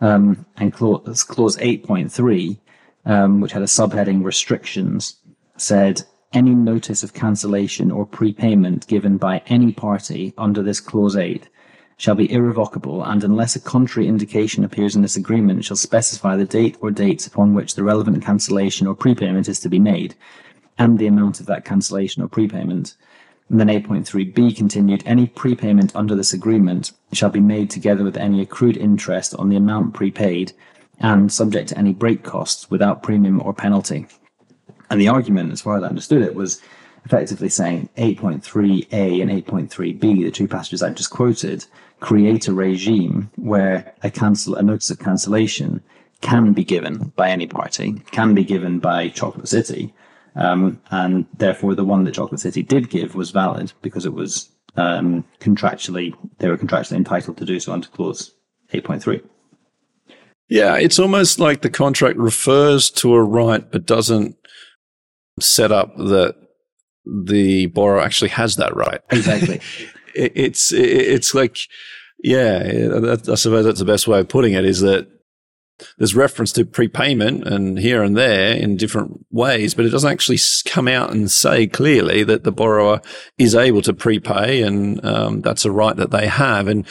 um, 0.00 0.44
and 0.56 0.72
clause 0.72 1.22
clause 1.24 1.56
eight 1.60 1.84
point 1.84 2.10
three, 2.12 2.60
um, 3.04 3.40
which 3.40 3.52
had 3.52 3.62
a 3.62 3.66
subheading 3.66 4.24
restrictions, 4.24 5.16
said 5.56 6.02
any 6.32 6.54
notice 6.54 7.02
of 7.02 7.12
cancellation 7.12 7.90
or 7.90 8.06
prepayment 8.06 8.86
given 8.86 9.18
by 9.18 9.42
any 9.46 9.72
party 9.72 10.32
under 10.38 10.62
this 10.62 10.80
clause 10.80 11.16
8 11.16 11.48
shall 11.98 12.14
be 12.14 12.32
irrevocable 12.32 13.04
and 13.04 13.22
unless 13.22 13.54
a 13.54 13.60
contrary 13.60 14.08
indication 14.08 14.64
appears 14.64 14.96
in 14.96 15.02
this 15.02 15.16
agreement 15.16 15.64
shall 15.64 15.76
specify 15.76 16.36
the 16.36 16.44
date 16.44 16.76
or 16.80 16.90
dates 16.90 17.26
upon 17.26 17.54
which 17.54 17.74
the 17.74 17.84
relevant 17.84 18.24
cancellation 18.24 18.86
or 18.86 18.94
prepayment 18.94 19.48
is 19.48 19.60
to 19.60 19.68
be 19.68 19.78
made 19.78 20.14
and 20.78 20.98
the 20.98 21.06
amount 21.06 21.38
of 21.38 21.46
that 21.46 21.64
cancellation 21.64 22.22
or 22.22 22.28
prepayment. 22.28 22.96
And 23.52 23.60
then 23.60 23.68
8.3b 23.68 24.56
continued, 24.56 25.02
any 25.04 25.26
prepayment 25.26 25.94
under 25.94 26.14
this 26.14 26.32
agreement 26.32 26.92
shall 27.12 27.28
be 27.28 27.38
made 27.38 27.68
together 27.68 28.02
with 28.02 28.16
any 28.16 28.40
accrued 28.40 28.78
interest 28.78 29.34
on 29.34 29.50
the 29.50 29.56
amount 29.56 29.92
prepaid 29.92 30.54
and 30.98 31.30
subject 31.30 31.68
to 31.68 31.76
any 31.76 31.92
break 31.92 32.22
costs 32.22 32.70
without 32.70 33.02
premium 33.02 33.42
or 33.42 33.52
penalty. 33.52 34.06
And 34.88 34.98
the 34.98 35.08
argument, 35.08 35.52
as 35.52 35.60
far 35.60 35.76
as 35.76 35.82
I 35.82 35.88
understood 35.88 36.22
it, 36.22 36.34
was 36.34 36.62
effectively 37.04 37.50
saying 37.50 37.90
8.3a 37.98 39.20
and 39.20 39.30
8.3b, 39.30 40.00
the 40.00 40.30
two 40.30 40.48
passages 40.48 40.82
I've 40.82 40.94
just 40.94 41.10
quoted, 41.10 41.66
create 42.00 42.48
a 42.48 42.54
regime 42.54 43.30
where 43.36 43.92
a 44.02 44.10
cancel 44.10 44.54
a 44.54 44.62
notice 44.62 44.88
of 44.88 44.98
cancellation 44.98 45.82
can 46.22 46.54
be 46.54 46.64
given 46.64 47.12
by 47.16 47.28
any 47.28 47.46
party, 47.46 48.02
can 48.12 48.32
be 48.32 48.44
given 48.44 48.78
by 48.78 49.10
Chocolate 49.10 49.48
City, 49.48 49.92
um, 50.34 50.80
and 50.90 51.26
therefore 51.36 51.74
the 51.74 51.84
one 51.84 52.04
that 52.04 52.14
Chocolate 52.14 52.40
City 52.40 52.62
did 52.62 52.90
give 52.90 53.14
was 53.14 53.30
valid 53.30 53.72
because 53.82 54.06
it 54.06 54.14
was 54.14 54.48
um, 54.76 55.24
contractually 55.40 56.14
they 56.38 56.48
were 56.48 56.56
contractually 56.56 56.96
entitled 56.96 57.36
to 57.36 57.44
do 57.44 57.60
so 57.60 57.72
under 57.72 57.88
clause 57.88 58.32
8.3. 58.72 59.22
Yeah, 60.48 60.76
it's 60.76 60.98
almost 60.98 61.38
like 61.38 61.62
the 61.62 61.70
contract 61.70 62.18
refers 62.18 62.90
to 62.92 63.14
a 63.14 63.22
right 63.22 63.70
but 63.70 63.86
doesn't 63.86 64.36
set 65.40 65.72
up 65.72 65.96
that 65.96 66.36
the 67.06 67.66
borrower 67.66 68.00
actually 68.00 68.30
has 68.30 68.56
that 68.56 68.74
right. 68.76 69.00
Exactly. 69.10 69.60
it, 70.14 70.32
it's 70.34 70.72
it's 70.72 71.34
like 71.34 71.58
yeah, 72.22 72.62
I 73.28 73.34
suppose 73.34 73.64
that's 73.64 73.80
the 73.80 73.84
best 73.84 74.06
way 74.06 74.20
of 74.20 74.28
putting 74.28 74.52
it. 74.52 74.64
Is 74.64 74.80
that 74.80 75.08
there's 75.98 76.14
reference 76.14 76.52
to 76.52 76.64
prepayment 76.64 77.46
and 77.46 77.78
here 77.78 78.02
and 78.02 78.16
there 78.16 78.54
in 78.54 78.76
different 78.76 79.26
ways, 79.30 79.74
but 79.74 79.84
it 79.84 79.90
doesn't 79.90 80.10
actually 80.10 80.38
come 80.66 80.88
out 80.88 81.10
and 81.10 81.30
say 81.30 81.66
clearly 81.66 82.24
that 82.24 82.44
the 82.44 82.52
borrower 82.52 83.00
is 83.38 83.54
able 83.54 83.82
to 83.82 83.92
prepay 83.92 84.62
and 84.62 85.04
um, 85.04 85.40
that's 85.40 85.64
a 85.64 85.70
right 85.70 85.96
that 85.96 86.10
they 86.10 86.26
have. 86.26 86.68
And 86.68 86.86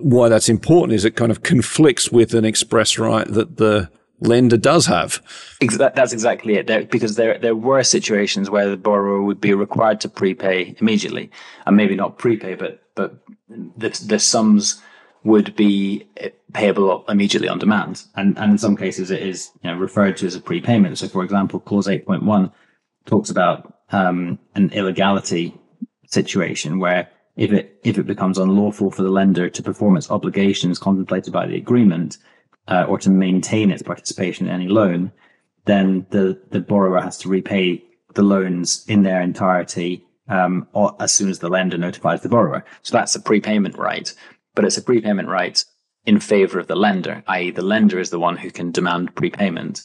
why 0.00 0.28
that's 0.28 0.48
important 0.48 0.94
is 0.94 1.04
it 1.04 1.16
kind 1.16 1.30
of 1.30 1.42
conflicts 1.42 2.10
with 2.10 2.34
an 2.34 2.44
express 2.44 2.98
right 2.98 3.26
that 3.28 3.56
the 3.56 3.90
lender 4.20 4.56
does 4.56 4.86
have. 4.86 5.20
That's 5.60 6.12
exactly 6.12 6.54
it. 6.54 6.66
There, 6.66 6.84
because 6.84 7.16
there 7.16 7.38
there 7.38 7.56
were 7.56 7.82
situations 7.82 8.50
where 8.50 8.70
the 8.70 8.76
borrower 8.76 9.22
would 9.22 9.40
be 9.40 9.54
required 9.54 10.00
to 10.02 10.08
prepay 10.08 10.76
immediately, 10.80 11.30
and 11.66 11.76
maybe 11.76 11.96
not 11.96 12.18
prepay, 12.18 12.54
but 12.54 12.82
but 12.94 13.16
the 13.48 13.90
the 14.06 14.18
sums 14.18 14.80
would 15.24 15.54
be 15.56 16.06
payable 16.52 17.04
immediately 17.08 17.48
on 17.48 17.58
demand, 17.58 18.04
and 18.14 18.38
and 18.38 18.52
in 18.52 18.58
some 18.58 18.76
cases 18.76 19.10
it 19.10 19.22
is 19.22 19.50
you 19.62 19.70
know, 19.70 19.76
referred 19.76 20.16
to 20.16 20.26
as 20.26 20.34
a 20.34 20.40
prepayment. 20.40 20.98
So, 20.98 21.08
for 21.08 21.24
example, 21.24 21.60
clause 21.60 21.88
eight 21.88 22.06
point 22.06 22.24
one 22.24 22.50
talks 23.06 23.30
about 23.30 23.78
um, 23.90 24.38
an 24.54 24.70
illegality 24.70 25.54
situation 26.06 26.78
where 26.78 27.08
if 27.36 27.52
it 27.52 27.80
if 27.82 27.98
it 27.98 28.06
becomes 28.06 28.38
unlawful 28.38 28.90
for 28.90 29.02
the 29.02 29.10
lender 29.10 29.48
to 29.48 29.62
perform 29.62 29.96
its 29.96 30.10
obligations 30.10 30.78
contemplated 30.78 31.32
by 31.32 31.46
the 31.46 31.56
agreement, 31.56 32.18
uh, 32.68 32.84
or 32.88 32.98
to 32.98 33.10
maintain 33.10 33.70
its 33.70 33.82
participation 33.82 34.46
in 34.46 34.52
any 34.52 34.68
loan, 34.68 35.12
then 35.64 36.06
the, 36.10 36.40
the 36.50 36.60
borrower 36.60 37.00
has 37.00 37.18
to 37.18 37.28
repay 37.28 37.82
the 38.14 38.22
loans 38.22 38.84
in 38.88 39.02
their 39.02 39.20
entirety 39.20 40.04
um, 40.28 40.66
as 41.00 41.12
soon 41.12 41.30
as 41.30 41.38
the 41.38 41.48
lender 41.48 41.78
notifies 41.78 42.22
the 42.22 42.28
borrower. 42.28 42.64
So 42.82 42.96
that's 42.96 43.14
a 43.14 43.20
prepayment 43.20 43.76
right. 43.76 44.12
But 44.54 44.64
it's 44.64 44.76
a 44.76 44.82
prepayment 44.82 45.28
right 45.28 45.64
in 46.04 46.18
favor 46.18 46.58
of 46.58 46.66
the 46.66 46.76
lender, 46.76 47.22
i.e., 47.28 47.50
the 47.50 47.62
lender 47.62 47.98
is 47.98 48.10
the 48.10 48.18
one 48.18 48.36
who 48.36 48.50
can 48.50 48.72
demand 48.72 49.14
prepayment 49.14 49.82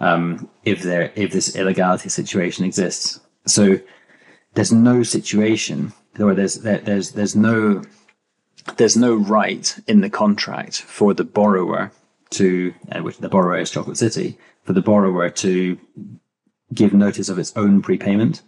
um, 0.00 0.48
if 0.64 0.82
there 0.82 1.12
if 1.14 1.32
this 1.32 1.54
illegality 1.54 2.08
situation 2.08 2.64
exists. 2.64 3.20
So 3.46 3.78
there's 4.54 4.72
no 4.72 5.02
situation 5.02 5.92
or 6.18 6.34
there's 6.34 6.56
there, 6.56 6.78
there's 6.78 7.12
there's 7.12 7.36
no 7.36 7.82
there's 8.76 8.96
no 8.96 9.14
right 9.14 9.78
in 9.86 10.00
the 10.00 10.10
contract 10.10 10.82
for 10.82 11.14
the 11.14 11.24
borrower 11.24 11.92
to 12.30 12.74
uh, 12.92 13.00
which 13.00 13.18
the 13.18 13.28
borrower 13.28 13.58
is 13.58 13.70
Chocolate 13.70 13.96
City 13.96 14.38
for 14.64 14.72
the 14.72 14.82
borrower 14.82 15.30
to 15.30 15.78
give 16.72 16.92
notice 16.92 17.28
of 17.28 17.38
its 17.38 17.52
own 17.56 17.82
prepayment. 17.82 18.42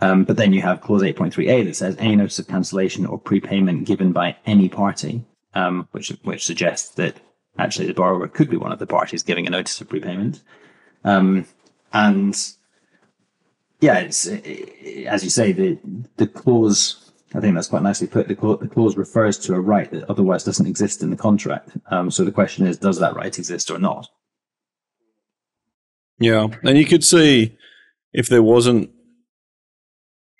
Um, 0.00 0.24
but 0.24 0.36
then 0.36 0.52
you 0.52 0.62
have 0.62 0.80
clause 0.80 1.02
8.3a 1.02 1.64
that 1.64 1.76
says 1.76 1.96
any 1.98 2.16
notice 2.16 2.38
of 2.38 2.48
cancellation 2.48 3.04
or 3.04 3.18
prepayment 3.18 3.84
given 3.84 4.12
by 4.12 4.36
any 4.46 4.68
party, 4.68 5.24
um, 5.54 5.88
which 5.92 6.08
which 6.22 6.44
suggests 6.44 6.94
that 6.94 7.16
actually 7.58 7.86
the 7.86 7.94
borrower 7.94 8.26
could 8.28 8.48
be 8.48 8.56
one 8.56 8.72
of 8.72 8.78
the 8.78 8.86
parties 8.86 9.22
giving 9.22 9.46
a 9.46 9.50
notice 9.50 9.80
of 9.80 9.88
prepayment. 9.88 10.42
Um, 11.04 11.46
and 11.92 12.34
yeah, 13.80 13.98
it's 13.98 14.26
it, 14.26 15.06
as 15.06 15.22
you 15.22 15.30
say, 15.30 15.52
the 15.52 15.78
the 16.16 16.26
clause. 16.26 17.06
I 17.32 17.38
think 17.38 17.54
that's 17.54 17.68
quite 17.68 17.82
nicely 17.82 18.08
put. 18.08 18.26
The 18.26 18.34
clause, 18.34 18.58
the 18.60 18.68
clause 18.68 18.96
refers 18.96 19.38
to 19.40 19.54
a 19.54 19.60
right 19.60 19.88
that 19.92 20.10
otherwise 20.10 20.42
doesn't 20.42 20.66
exist 20.66 21.02
in 21.02 21.10
the 21.10 21.16
contract. 21.16 21.76
Um, 21.90 22.10
so 22.10 22.24
the 22.24 22.32
question 22.32 22.66
is, 22.66 22.76
does 22.78 22.98
that 22.98 23.14
right 23.14 23.38
exist 23.38 23.70
or 23.70 23.78
not? 23.78 24.08
Yeah, 26.18 26.48
and 26.64 26.76
you 26.76 26.86
could 26.86 27.04
see 27.04 27.56
if 28.12 28.28
there 28.28 28.42
wasn't 28.42 28.90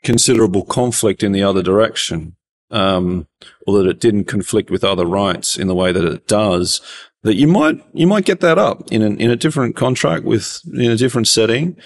considerable 0.02 0.64
conflict 0.64 1.22
in 1.22 1.32
the 1.32 1.42
other 1.42 1.62
direction, 1.62 2.36
um, 2.70 3.26
or 3.66 3.78
that 3.78 3.88
it 3.88 4.00
didn't 4.00 4.24
conflict 4.24 4.70
with 4.70 4.84
other 4.84 5.06
rights 5.06 5.56
in 5.56 5.66
the 5.66 5.74
way 5.74 5.92
that 5.92 6.04
it 6.04 6.26
does, 6.26 6.80
that 7.22 7.34
you 7.34 7.46
might 7.46 7.84
you 7.92 8.06
might 8.06 8.24
get 8.24 8.40
that 8.40 8.58
up 8.58 8.90
in 8.90 9.02
in 9.02 9.30
a 9.30 9.36
different 9.36 9.76
contract 9.76 10.24
with 10.24 10.60
in 10.72 10.90
a 10.90 10.96
different 10.96 11.28
setting, 11.28 11.76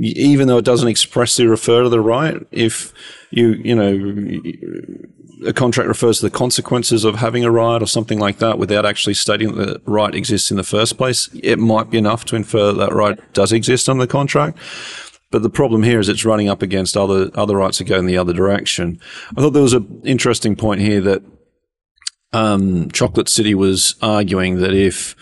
even 0.00 0.46
though 0.46 0.58
it 0.58 0.64
doesn't 0.64 0.88
expressly 0.88 1.46
refer 1.46 1.82
to 1.82 1.88
the 1.88 2.00
right. 2.00 2.36
If 2.50 2.92
you 3.30 3.54
you 3.54 3.74
know 3.74 4.40
a 5.46 5.52
contract 5.52 5.88
refers 5.88 6.18
to 6.18 6.26
the 6.26 6.30
consequences 6.30 7.04
of 7.04 7.16
having 7.16 7.44
a 7.44 7.50
right 7.50 7.80
or 7.82 7.86
something 7.86 8.18
like 8.18 8.38
that 8.38 8.58
without 8.58 8.84
actually 8.84 9.14
stating 9.14 9.54
that 9.54 9.84
the 9.84 9.90
right 9.90 10.14
exists 10.14 10.50
in 10.50 10.56
the 10.56 10.64
first 10.64 10.96
place, 10.96 11.28
it 11.42 11.58
might 11.58 11.90
be 11.90 11.98
enough 11.98 12.24
to 12.26 12.36
infer 12.36 12.72
that, 12.72 12.90
that 12.90 12.94
right 12.94 13.20
does 13.34 13.52
exist 13.52 13.88
under 13.88 14.04
the 14.04 14.10
contract. 14.10 14.58
But 15.30 15.42
the 15.42 15.50
problem 15.50 15.82
here 15.82 16.00
is 16.00 16.08
it's 16.08 16.24
running 16.24 16.48
up 16.48 16.62
against 16.62 16.96
other 16.96 17.30
other 17.34 17.56
rights 17.56 17.78
that 17.78 17.84
go 17.84 17.98
in 17.98 18.06
the 18.06 18.18
other 18.18 18.32
direction. 18.32 18.98
I 19.36 19.40
thought 19.40 19.50
there 19.50 19.62
was 19.62 19.74
an 19.74 20.00
interesting 20.04 20.56
point 20.56 20.80
here 20.80 21.00
that 21.02 21.22
um, 22.32 22.90
Chocolate 22.90 23.28
City 23.28 23.54
was 23.54 23.94
arguing 24.02 24.56
that 24.56 24.74
if 24.74 25.14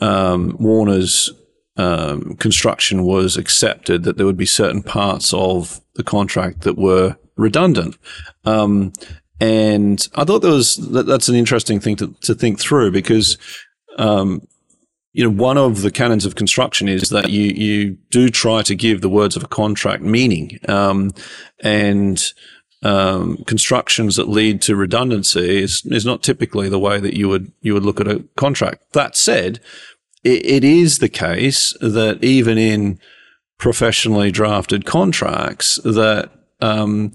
um, 0.00 0.56
Warner's 0.58 1.32
um, 1.76 2.36
construction 2.36 3.04
was 3.04 3.36
accepted, 3.36 4.04
that 4.04 4.16
there 4.16 4.26
would 4.26 4.36
be 4.36 4.46
certain 4.46 4.82
parts 4.82 5.32
of 5.32 5.80
the 5.94 6.04
contract 6.04 6.62
that 6.62 6.76
were 6.76 7.16
redundant. 7.36 7.96
Um, 8.44 8.92
and 9.40 10.06
I 10.14 10.24
thought 10.24 10.40
that 10.40 10.50
was 10.50 10.76
that, 10.76 11.06
that's 11.06 11.28
an 11.28 11.34
interesting 11.34 11.80
thing 11.80 11.96
to, 11.96 12.14
to 12.22 12.34
think 12.34 12.60
through 12.60 12.90
because 12.90 13.38
um, 13.98 14.42
you 15.12 15.24
know, 15.24 15.30
one 15.30 15.58
of 15.58 15.82
the 15.82 15.90
canons 15.90 16.24
of 16.24 16.36
construction 16.36 16.88
is 16.88 17.08
that 17.10 17.30
you 17.30 17.46
you 17.46 17.98
do 18.10 18.28
try 18.28 18.62
to 18.62 18.74
give 18.74 19.00
the 19.00 19.08
words 19.08 19.36
of 19.36 19.42
a 19.42 19.48
contract 19.48 20.02
meaning, 20.02 20.58
um, 20.68 21.10
and 21.60 22.32
um, 22.82 23.38
constructions 23.46 24.16
that 24.16 24.28
lead 24.28 24.62
to 24.62 24.76
redundancy 24.76 25.62
is 25.62 25.84
is 25.86 26.06
not 26.06 26.22
typically 26.22 26.68
the 26.68 26.78
way 26.78 27.00
that 27.00 27.14
you 27.14 27.28
would 27.28 27.52
you 27.60 27.74
would 27.74 27.84
look 27.84 28.00
at 28.00 28.08
a 28.08 28.24
contract. 28.36 28.92
That 28.92 29.16
said, 29.16 29.60
it, 30.22 30.46
it 30.46 30.64
is 30.64 30.98
the 30.98 31.08
case 31.08 31.76
that 31.80 32.22
even 32.22 32.56
in 32.56 33.00
professionally 33.58 34.30
drafted 34.30 34.86
contracts 34.86 35.76
that 35.84 36.30
um, 36.60 37.12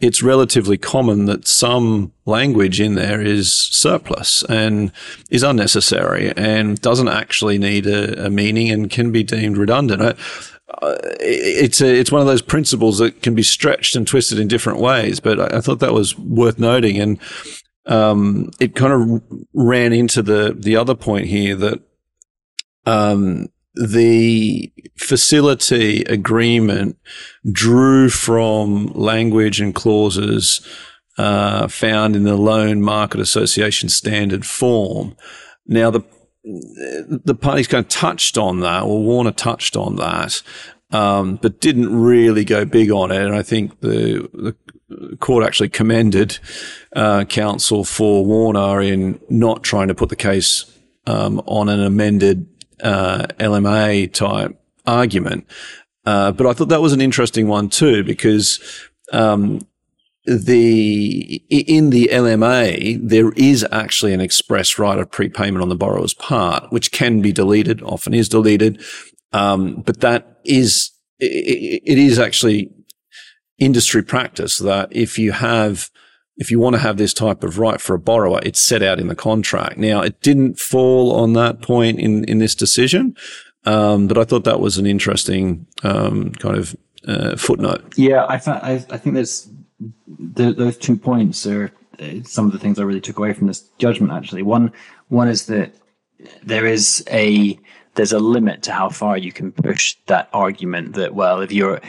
it's 0.00 0.22
relatively 0.22 0.78
common 0.78 1.24
that 1.24 1.46
some 1.46 2.12
language 2.24 2.80
in 2.80 2.94
there 2.94 3.20
is 3.20 3.52
surplus 3.52 4.44
and 4.44 4.92
is 5.30 5.42
unnecessary 5.42 6.32
and 6.36 6.80
doesn't 6.80 7.08
actually 7.08 7.58
need 7.58 7.86
a, 7.86 8.26
a 8.26 8.30
meaning 8.30 8.70
and 8.70 8.90
can 8.90 9.10
be 9.10 9.24
deemed 9.24 9.56
redundant 9.56 10.16
uh, 10.82 10.96
it's 11.20 11.80
a, 11.80 11.86
it's 11.86 12.12
one 12.12 12.20
of 12.20 12.26
those 12.26 12.42
principles 12.42 12.98
that 12.98 13.22
can 13.22 13.34
be 13.34 13.42
stretched 13.42 13.96
and 13.96 14.06
twisted 14.06 14.38
in 14.38 14.48
different 14.48 14.78
ways. 14.78 15.18
But 15.18 15.40
I, 15.40 15.58
I 15.58 15.60
thought 15.60 15.80
that 15.80 15.94
was 15.94 16.16
worth 16.18 16.58
noting, 16.58 16.98
and 16.98 17.18
um, 17.86 18.50
it 18.60 18.74
kind 18.74 18.92
of 18.92 19.22
ran 19.54 19.92
into 19.92 20.22
the 20.22 20.54
the 20.56 20.76
other 20.76 20.94
point 20.94 21.26
here 21.26 21.56
that 21.56 21.80
um, 22.86 23.48
the 23.78 24.72
facility 24.96 26.02
agreement 26.02 26.98
drew 27.50 28.08
from 28.08 28.86
language 28.94 29.60
and 29.60 29.74
clauses 29.74 30.60
uh, 31.16 31.68
found 31.68 32.16
in 32.16 32.24
the 32.24 32.36
Loan 32.36 32.80
Market 32.80 33.20
Association 33.20 33.88
standard 33.88 34.44
form. 34.46 35.16
Now 35.66 35.90
the 35.90 36.02
the 36.44 37.34
parties 37.34 37.66
kind 37.66 37.84
of 37.84 37.88
touched 37.88 38.38
on 38.38 38.60
that, 38.60 38.84
or 38.84 39.02
Warner 39.02 39.32
touched 39.32 39.76
on 39.76 39.96
that, 39.96 40.42
um, 40.90 41.36
but 41.36 41.60
didn't 41.60 41.94
really 41.94 42.44
go 42.44 42.64
big 42.64 42.90
on 42.90 43.10
it. 43.10 43.20
And 43.20 43.34
I 43.34 43.42
think 43.42 43.80
the, 43.80 44.28
the 44.88 45.16
court 45.16 45.44
actually 45.44 45.68
commended 45.68 46.38
uh, 46.96 47.24
counsel 47.24 47.84
for 47.84 48.24
Warner 48.24 48.80
in 48.80 49.20
not 49.28 49.62
trying 49.62 49.88
to 49.88 49.94
put 49.94 50.08
the 50.08 50.16
case 50.16 50.64
um, 51.06 51.40
on 51.46 51.68
an 51.68 51.82
amended 51.82 52.46
uh, 52.82 53.26
LMA 53.38 54.12
type 54.12 54.58
argument. 54.86 55.46
Uh, 56.04 56.32
but 56.32 56.46
I 56.46 56.52
thought 56.52 56.70
that 56.70 56.80
was 56.80 56.92
an 56.92 57.00
interesting 57.00 57.48
one 57.48 57.68
too, 57.68 58.02
because 58.02 58.60
um, 59.12 59.60
the 60.24 61.42
in 61.48 61.90
the 61.90 62.10
LMA 62.12 62.98
there 63.02 63.32
is 63.32 63.66
actually 63.70 64.12
an 64.12 64.20
express 64.20 64.78
right 64.78 64.98
of 64.98 65.10
prepayment 65.10 65.62
on 65.62 65.68
the 65.68 65.76
borrower's 65.76 66.14
part, 66.14 66.70
which 66.70 66.92
can 66.92 67.20
be 67.20 67.32
deleted, 67.32 67.82
often 67.82 68.14
is 68.14 68.28
deleted, 68.28 68.82
um, 69.32 69.82
but 69.86 70.00
that 70.00 70.38
is 70.44 70.90
it, 71.18 71.82
it 71.84 71.98
is 71.98 72.18
actually 72.18 72.70
industry 73.58 74.02
practice 74.02 74.58
that 74.58 74.88
if 74.92 75.18
you 75.18 75.32
have 75.32 75.90
if 76.38 76.50
you 76.50 76.60
want 76.60 76.74
to 76.74 76.80
have 76.80 76.96
this 76.96 77.12
type 77.12 77.42
of 77.42 77.58
right 77.58 77.80
for 77.80 77.94
a 77.94 77.98
borrower, 77.98 78.40
it's 78.42 78.60
set 78.60 78.82
out 78.82 79.00
in 79.00 79.08
the 79.08 79.16
contract. 79.16 79.76
Now, 79.76 80.00
it 80.02 80.20
didn't 80.22 80.58
fall 80.58 81.12
on 81.12 81.32
that 81.34 81.60
point 81.60 81.98
in 81.98 82.24
in 82.24 82.38
this 82.38 82.54
decision, 82.54 83.16
um, 83.64 84.06
but 84.06 84.16
I 84.16 84.24
thought 84.24 84.44
that 84.44 84.60
was 84.60 84.78
an 84.78 84.86
interesting 84.86 85.66
um, 85.82 86.32
kind 86.32 86.56
of 86.56 86.76
uh, 87.06 87.36
footnote. 87.36 87.92
Yeah, 87.96 88.26
I, 88.28 88.38
th- 88.38 88.62
I, 88.62 88.72
I 88.90 88.98
think 88.98 89.14
there's 89.14 89.48
the, 90.18 90.52
those 90.52 90.76
two 90.76 90.96
points 90.96 91.46
are 91.46 91.72
uh, 92.00 92.22
some 92.24 92.46
of 92.46 92.52
the 92.52 92.58
things 92.58 92.78
I 92.78 92.84
really 92.84 93.00
took 93.00 93.18
away 93.18 93.32
from 93.32 93.48
this 93.48 93.68
judgment. 93.78 94.12
Actually, 94.12 94.42
one 94.42 94.72
one 95.08 95.28
is 95.28 95.46
that 95.46 95.74
there 96.42 96.66
is 96.66 97.04
a 97.10 97.58
there's 97.94 98.12
a 98.12 98.18
limit 98.20 98.62
to 98.62 98.72
how 98.72 98.88
far 98.88 99.18
you 99.18 99.32
can 99.32 99.50
push 99.50 99.96
that 100.06 100.28
argument 100.32 100.94
that 100.94 101.14
well 101.14 101.40
if 101.40 101.50
you're 101.50 101.80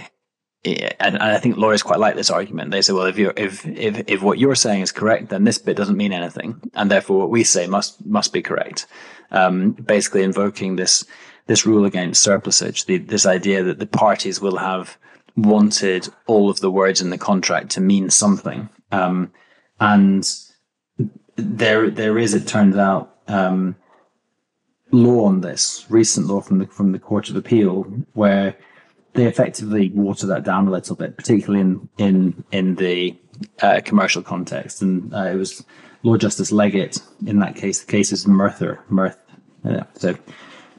and 0.65 1.17
I 1.17 1.37
think 1.39 1.57
lawyers 1.57 1.83
quite 1.83 1.99
like 1.99 2.15
this 2.15 2.29
argument. 2.29 2.71
They 2.71 2.81
say, 2.81 2.93
well, 2.93 3.05
if 3.05 3.17
you're 3.17 3.33
if 3.37 3.65
if 3.65 4.03
if 4.07 4.21
what 4.21 4.39
you're 4.39 4.55
saying 4.55 4.81
is 4.81 4.91
correct, 4.91 5.29
then 5.29 5.43
this 5.45 5.57
bit 5.57 5.77
doesn't 5.77 5.97
mean 5.97 6.13
anything, 6.13 6.59
and 6.73 6.91
therefore 6.91 7.19
what 7.19 7.29
we 7.29 7.43
say 7.43 7.67
must 7.67 8.05
must 8.05 8.33
be 8.33 8.41
correct. 8.41 8.85
Um, 9.31 9.71
basically, 9.71 10.23
invoking 10.23 10.75
this 10.75 11.05
this 11.47 11.65
rule 11.65 11.85
against 11.85 12.21
surplusage, 12.21 12.85
the, 12.85 12.97
this 12.97 13.25
idea 13.25 13.63
that 13.63 13.79
the 13.79 13.87
parties 13.87 14.39
will 14.39 14.57
have 14.57 14.97
wanted 15.35 16.07
all 16.27 16.49
of 16.49 16.59
the 16.59 16.69
words 16.71 17.01
in 17.01 17.09
the 17.09 17.17
contract 17.17 17.71
to 17.71 17.81
mean 17.81 18.09
something. 18.09 18.69
Um, 18.91 19.31
and 19.79 20.29
there, 21.35 21.89
there 21.89 22.17
is, 22.17 22.33
it 22.33 22.47
turns 22.47 22.75
out, 22.75 23.15
um, 23.27 23.75
law 24.91 25.25
on 25.25 25.41
this, 25.41 25.85
recent 25.89 26.27
law 26.27 26.41
from 26.41 26.59
the 26.59 26.67
from 26.67 26.91
the 26.91 26.99
Court 26.99 27.29
of 27.29 27.35
Appeal, 27.35 27.83
where 28.13 28.55
they 29.13 29.25
effectively 29.25 29.89
water 29.89 30.27
that 30.27 30.43
down 30.43 30.67
a 30.67 30.71
little 30.71 30.95
bit, 30.95 31.17
particularly 31.17 31.61
in 31.61 31.89
in 31.97 32.43
in 32.51 32.75
the 32.75 33.17
uh, 33.61 33.81
commercial 33.83 34.21
context. 34.21 34.81
And 34.81 35.13
uh, 35.13 35.25
it 35.25 35.35
was 35.35 35.63
Lord 36.03 36.21
Justice 36.21 36.51
Leggatt 36.51 37.01
in 37.25 37.39
that 37.39 37.55
case. 37.55 37.81
The 37.81 37.91
case 37.91 38.11
is 38.11 38.27
Merthyr, 38.27 38.83
Merth. 38.89 39.17
Uh, 39.65 39.83
so 39.95 40.15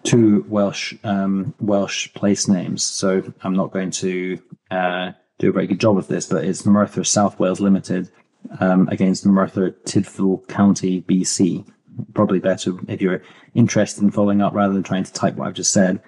two 0.02 0.44
Welsh 0.48 0.94
um, 1.04 1.54
Welsh 1.60 2.12
place 2.14 2.48
names. 2.48 2.82
So 2.82 3.32
I'm 3.42 3.54
not 3.54 3.72
going 3.72 3.90
to 3.92 4.40
uh, 4.70 5.12
do 5.38 5.50
a 5.50 5.52
very 5.52 5.66
good 5.66 5.80
job 5.80 5.98
of 5.98 6.08
this, 6.08 6.26
but 6.26 6.44
it's 6.44 6.64
Merthyr 6.64 7.04
South 7.04 7.38
Wales 7.38 7.60
Limited 7.60 8.10
um, 8.60 8.88
against 8.88 9.26
Merthyr 9.26 9.70
Tydfil 9.84 10.46
County, 10.48 11.02
BC. 11.02 11.66
Probably 12.14 12.38
better 12.38 12.72
if 12.88 13.02
you're 13.02 13.22
interested 13.54 14.02
in 14.02 14.10
following 14.10 14.40
up 14.40 14.54
rather 14.54 14.72
than 14.72 14.82
trying 14.82 15.04
to 15.04 15.12
type 15.12 15.34
what 15.34 15.48
I've 15.48 15.54
just 15.54 15.72
said. 15.72 16.00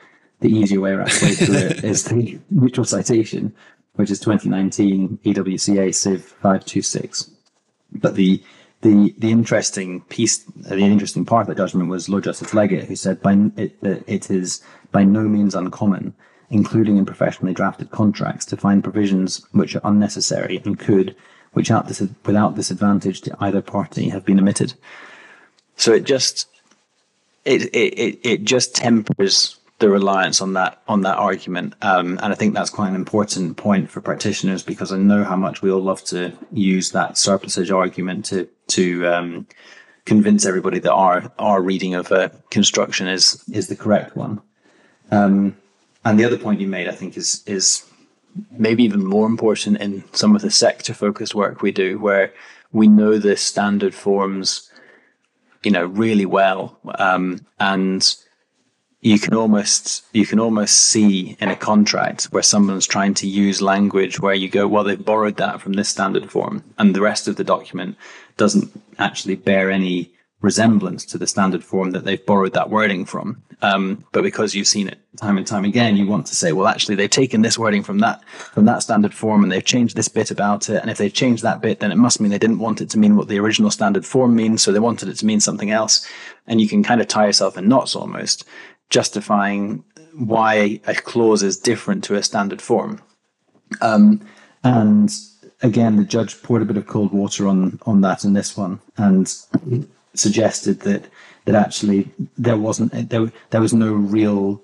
The 0.43 0.49
easier 0.49 0.81
way 0.81 0.91
around 0.91 1.13
through 1.13 1.55
it 1.55 1.85
is 1.85 2.05
the 2.05 2.39
neutral 2.51 2.85
citation, 2.85 3.55
which 3.95 4.11
is 4.11 4.19
2019 4.19 5.21
EWCA 5.25 5.95
Civ 5.95 6.25
526. 6.25 7.31
But 7.93 8.17
the 8.17 8.43
the 8.81 9.15
the 9.19 9.31
interesting 9.31 10.01
piece, 10.03 10.39
the 10.57 10.79
interesting 10.79 11.25
part 11.25 11.43
of 11.43 11.47
the 11.47 11.63
judgment 11.63 11.89
was 11.89 12.09
Lord 12.09 12.25
Justice 12.25 12.51
Leggatt, 12.51 12.87
who 12.87 12.97
said 12.97 13.23
by 13.23 13.35
it, 13.57 13.77
it 13.83 14.31
is 14.31 14.63
by 14.91 15.05
no 15.05 15.23
means 15.23 15.55
uncommon, 15.55 16.13
including 16.51 16.97
in 16.97 17.07
professionally 17.07 17.55
drafted 17.55 17.93
contracts, 17.93 18.45
to 18.47 18.57
find 18.57 18.83
provisions 18.83 19.47
which 19.53 19.77
are 19.77 19.81
unnecessary 19.85 20.61
and 20.65 20.77
could, 20.77 21.15
without 21.55 21.87
this 21.87 22.03
without 22.27 22.57
disadvantage 22.57 23.21
to 23.21 23.37
either 23.39 23.63
party, 23.63 24.09
have 24.09 24.25
been 24.25 24.41
omitted. 24.41 24.75
So 25.77 25.93
it 25.93 26.03
just 26.03 26.49
it 27.45 27.73
it 27.73 28.19
it 28.25 28.43
just 28.43 28.75
tempers 28.75 29.61
the 29.83 29.91
reliance 29.91 30.41
on 30.41 30.53
that 30.53 30.81
on 30.87 31.03
that 31.03 31.19
argument, 31.19 31.75
um, 31.83 32.19
and 32.23 32.33
I 32.33 32.37
think 32.37 32.55
that's 32.55 32.71
quite 32.71 32.89
an 32.89 32.95
important 32.95 33.57
point 33.57 33.91
for 33.91 34.01
practitioners 34.01 34.63
because 34.63 34.93
I 34.93 34.97
know 34.97 35.25
how 35.25 35.37
much 35.37 35.61
we 35.61 35.73
all 35.73 35.83
love 35.83 36.05
to 36.05 36.33
use 36.53 36.93
that 36.93 37.19
surplusage 37.19 37.71
argument 37.73 38.25
to 38.27 38.49
to 38.69 39.07
um, 39.09 39.47
convince 40.05 40.47
everybody 40.47 40.79
that 40.79 40.93
our 40.93 41.33
our 41.39 41.61
reading 41.61 41.95
of 41.95 42.13
a 42.13 42.31
construction 42.51 43.09
is 43.09 43.43
is 43.53 43.67
the 43.67 43.75
correct 43.77 44.17
one. 44.17 44.41
Um, 45.11 45.57
and 46.05 46.19
the 46.19 46.25
other 46.25 46.39
point 46.39 46.61
you 46.61 46.69
made, 46.69 46.89
I 46.89 46.93
think, 46.93 47.17
is 47.17 47.43
is 47.47 47.85
maybe 48.53 48.85
even 48.85 49.05
more 49.05 49.27
important 49.27 49.81
in 49.81 50.05
some 50.13 50.37
of 50.37 50.43
the 50.43 50.51
sector 50.51 50.95
focused 50.95 51.35
work 51.35 51.61
we 51.61 51.73
do, 51.73 51.99
where 51.99 52.33
we 52.71 52.87
know 52.87 53.19
the 53.19 53.37
standard 53.37 53.95
forms, 53.95 54.71
you 55.65 55.73
know, 55.73 55.87
really 55.87 56.25
well, 56.25 56.79
um, 56.99 57.45
and 57.59 58.17
you 59.03 59.19
can 59.19 59.35
almost 59.35 60.05
you 60.13 60.25
can 60.25 60.39
almost 60.39 60.75
see 60.77 61.37
in 61.41 61.51
a 61.51 61.57
contract 61.57 62.25
where 62.27 62.43
someone's 62.43 62.87
trying 62.87 63.15
to 63.15 63.27
use 63.27 63.61
language 63.61 64.21
where 64.21 64.35
you 64.35 64.49
go, 64.49 64.67
well, 64.69 64.85
they've 64.85 65.05
borrowed 65.05 65.37
that 65.37 65.61
from 65.61 65.73
this 65.73 65.89
standard 65.89 66.31
form, 66.31 66.63
and 66.79 66.95
the 66.95 67.01
rest 67.01 67.27
of 67.27 67.37
the 67.37 67.45
document 67.45 67.97
doesn't 68.37 68.71
actually 68.99 69.35
bear 69.35 69.71
any 69.71 70.13
resemblance 70.41 71.05
to 71.05 71.19
the 71.19 71.27
standard 71.27 71.63
form 71.63 71.93
that 71.93 72.05
they've 72.05 72.27
borrowed 72.27 72.53
that 72.53 72.71
wording 72.71 73.05
from. 73.05 73.43
Um, 73.63 74.05
but 74.11 74.23
because 74.23 74.57
you've 74.57 74.67
seen 74.67 74.89
it 74.89 74.99
time 75.17 75.39
and 75.39 75.47
time 75.47 75.65
again, 75.65 75.97
you 75.97 76.05
want 76.07 76.27
to 76.27 76.35
say, 76.35 76.51
well, 76.51 76.67
actually, 76.67 76.97
they've 76.97 77.09
taken 77.09 77.43
this 77.43 77.57
wording 77.57 77.85
from 77.85 77.99
that 78.01 78.25
from 78.29 78.65
that 78.67 78.83
standard 78.83 79.15
form, 79.15 79.43
and 79.43 79.51
they've 79.51 79.65
changed 79.65 79.97
this 79.97 80.09
bit 80.09 80.31
about 80.31 80.69
it. 80.69 80.81
And 80.81 80.91
if 80.91 80.99
they've 80.99 81.13
changed 81.13 81.43
that 81.43 81.61
bit, 81.61 81.81
then 81.81 81.91
it 81.91 81.97
must 81.97 82.21
mean 82.21 82.31
they 82.31 82.39
didn't 82.39 82.61
want 82.61 82.81
it 82.81 82.91
to 82.91 82.99
mean 82.99 83.17
what 83.17 83.27
the 83.27 83.41
original 83.41 83.71
standard 83.73 84.07
form 84.07 84.37
means, 84.37 84.63
so 84.63 84.71
they 84.71 84.79
wanted 84.79 85.09
it 85.09 85.17
to 85.17 85.27
mean 85.27 85.41
something 85.41 85.73
else. 85.73 86.07
And 86.47 86.61
you 86.61 86.69
can 86.69 86.83
kind 86.83 87.01
of 87.01 87.09
tie 87.09 87.27
yourself 87.27 87.57
in 87.57 87.69
knots 87.69 87.95
almost 87.97 88.45
justifying 88.93 89.83
why 90.15 90.79
a 90.87 90.95
clause 90.95 91.43
is 91.43 91.57
different 91.57 92.05
to 92.05 92.15
a 92.15 92.23
standard 92.23 92.61
form. 92.61 93.01
Um, 93.81 94.21
and 94.63 95.11
again, 95.63 95.97
the 95.97 96.05
judge 96.05 96.41
poured 96.43 96.63
a 96.63 96.67
bit 96.67 96.77
of 96.77 96.87
cold 96.87 97.13
water 97.13 97.49
on 97.49 97.81
on 97.87 98.03
that 98.03 98.25
in 98.25 98.35
this 98.35 98.57
one, 98.57 98.81
and 98.97 99.35
suggested 100.15 100.81
that 100.81 101.07
that 101.47 101.55
actually 101.55 102.11
there 102.37 102.59
wasn't 102.59 103.11
there 103.11 103.33
there 103.51 103.61
was 103.61 103.73
no 103.73 103.93
real 103.93 104.63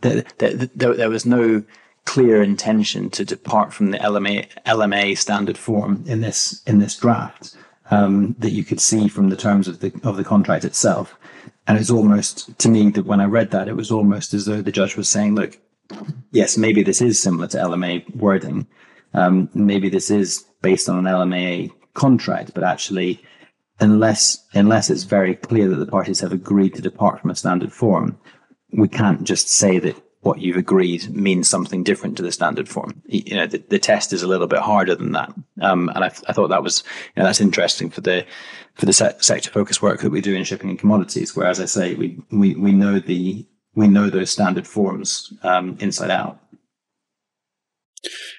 there, 0.00 0.24
there, 0.38 0.94
there, 0.94 1.10
was 1.10 1.26
no 1.26 1.62
clear 2.06 2.42
intention 2.42 3.10
to 3.10 3.22
depart 3.22 3.74
from 3.74 3.90
the 3.90 3.98
LMA 3.98 4.48
LMA 4.64 5.16
standard 5.18 5.58
form 5.58 6.02
in 6.06 6.22
this 6.22 6.62
in 6.66 6.78
this 6.78 6.96
draft 6.96 7.54
um, 7.90 8.34
that 8.38 8.52
you 8.52 8.64
could 8.64 8.80
see 8.80 9.08
from 9.08 9.28
the 9.28 9.36
terms 9.36 9.68
of 9.68 9.80
the 9.80 9.92
of 10.02 10.16
the 10.16 10.24
contract 10.24 10.64
itself. 10.64 11.16
And 11.70 11.78
it's 11.78 11.90
almost 11.90 12.58
to 12.58 12.68
me 12.68 12.90
that 12.90 13.06
when 13.06 13.20
I 13.20 13.26
read 13.26 13.52
that, 13.52 13.68
it 13.68 13.76
was 13.76 13.92
almost 13.92 14.34
as 14.34 14.44
though 14.44 14.60
the 14.60 14.72
judge 14.72 14.96
was 14.96 15.08
saying, 15.08 15.36
"Look, 15.36 15.56
yes, 16.32 16.58
maybe 16.58 16.82
this 16.82 17.00
is 17.00 17.22
similar 17.22 17.46
to 17.46 17.58
LMA 17.58 18.04
wording. 18.16 18.66
Um, 19.14 19.48
maybe 19.54 19.88
this 19.88 20.10
is 20.10 20.44
based 20.62 20.88
on 20.88 20.98
an 20.98 21.04
LMA 21.04 21.70
contract, 21.94 22.54
but 22.54 22.64
actually, 22.64 23.22
unless 23.78 24.44
unless 24.52 24.90
it's 24.90 25.04
very 25.04 25.36
clear 25.36 25.68
that 25.68 25.76
the 25.76 25.86
parties 25.86 26.18
have 26.18 26.32
agreed 26.32 26.74
to 26.74 26.82
depart 26.82 27.20
from 27.20 27.30
a 27.30 27.36
standard 27.36 27.72
form, 27.72 28.18
we 28.72 28.88
can't 28.88 29.22
just 29.22 29.48
say 29.48 29.78
that 29.78 29.94
what 30.22 30.40
you've 30.40 30.56
agreed 30.56 31.08
means 31.14 31.48
something 31.48 31.82
different 31.82 32.16
to 32.16 32.22
the 32.22 32.32
standard 32.32 32.68
form. 32.68 33.02
You 33.06 33.36
know, 33.36 33.46
the, 33.46 33.58
the 33.68 33.78
test 33.78 34.12
is 34.12 34.22
a 34.22 34.26
little 34.26 34.46
bit 34.46 34.60
harder 34.60 34.94
than 34.94 35.12
that. 35.12 35.32
Um, 35.62 35.88
and 35.94 36.04
I, 36.04 36.08
I, 36.28 36.32
thought 36.32 36.48
that 36.48 36.62
was, 36.62 36.84
you 37.16 37.22
know, 37.22 37.26
that's 37.26 37.40
interesting 37.40 37.88
for 37.88 38.02
the, 38.02 38.26
for 38.74 38.84
the 38.84 38.92
se- 38.92 39.16
sector 39.20 39.50
focus 39.50 39.80
work 39.80 40.00
that 40.00 40.10
we 40.10 40.20
do 40.20 40.34
in 40.34 40.44
shipping 40.44 40.68
and 40.68 40.78
commodities, 40.78 41.34
where, 41.34 41.46
as 41.46 41.58
I 41.58 41.64
say, 41.64 41.94
we, 41.94 42.18
we, 42.30 42.54
we 42.54 42.72
know 42.72 42.98
the, 42.98 43.46
we 43.74 43.88
know 43.88 44.10
those 44.10 44.30
standard 44.30 44.66
forms, 44.66 45.32
um, 45.42 45.78
inside 45.80 46.10
out. 46.10 46.38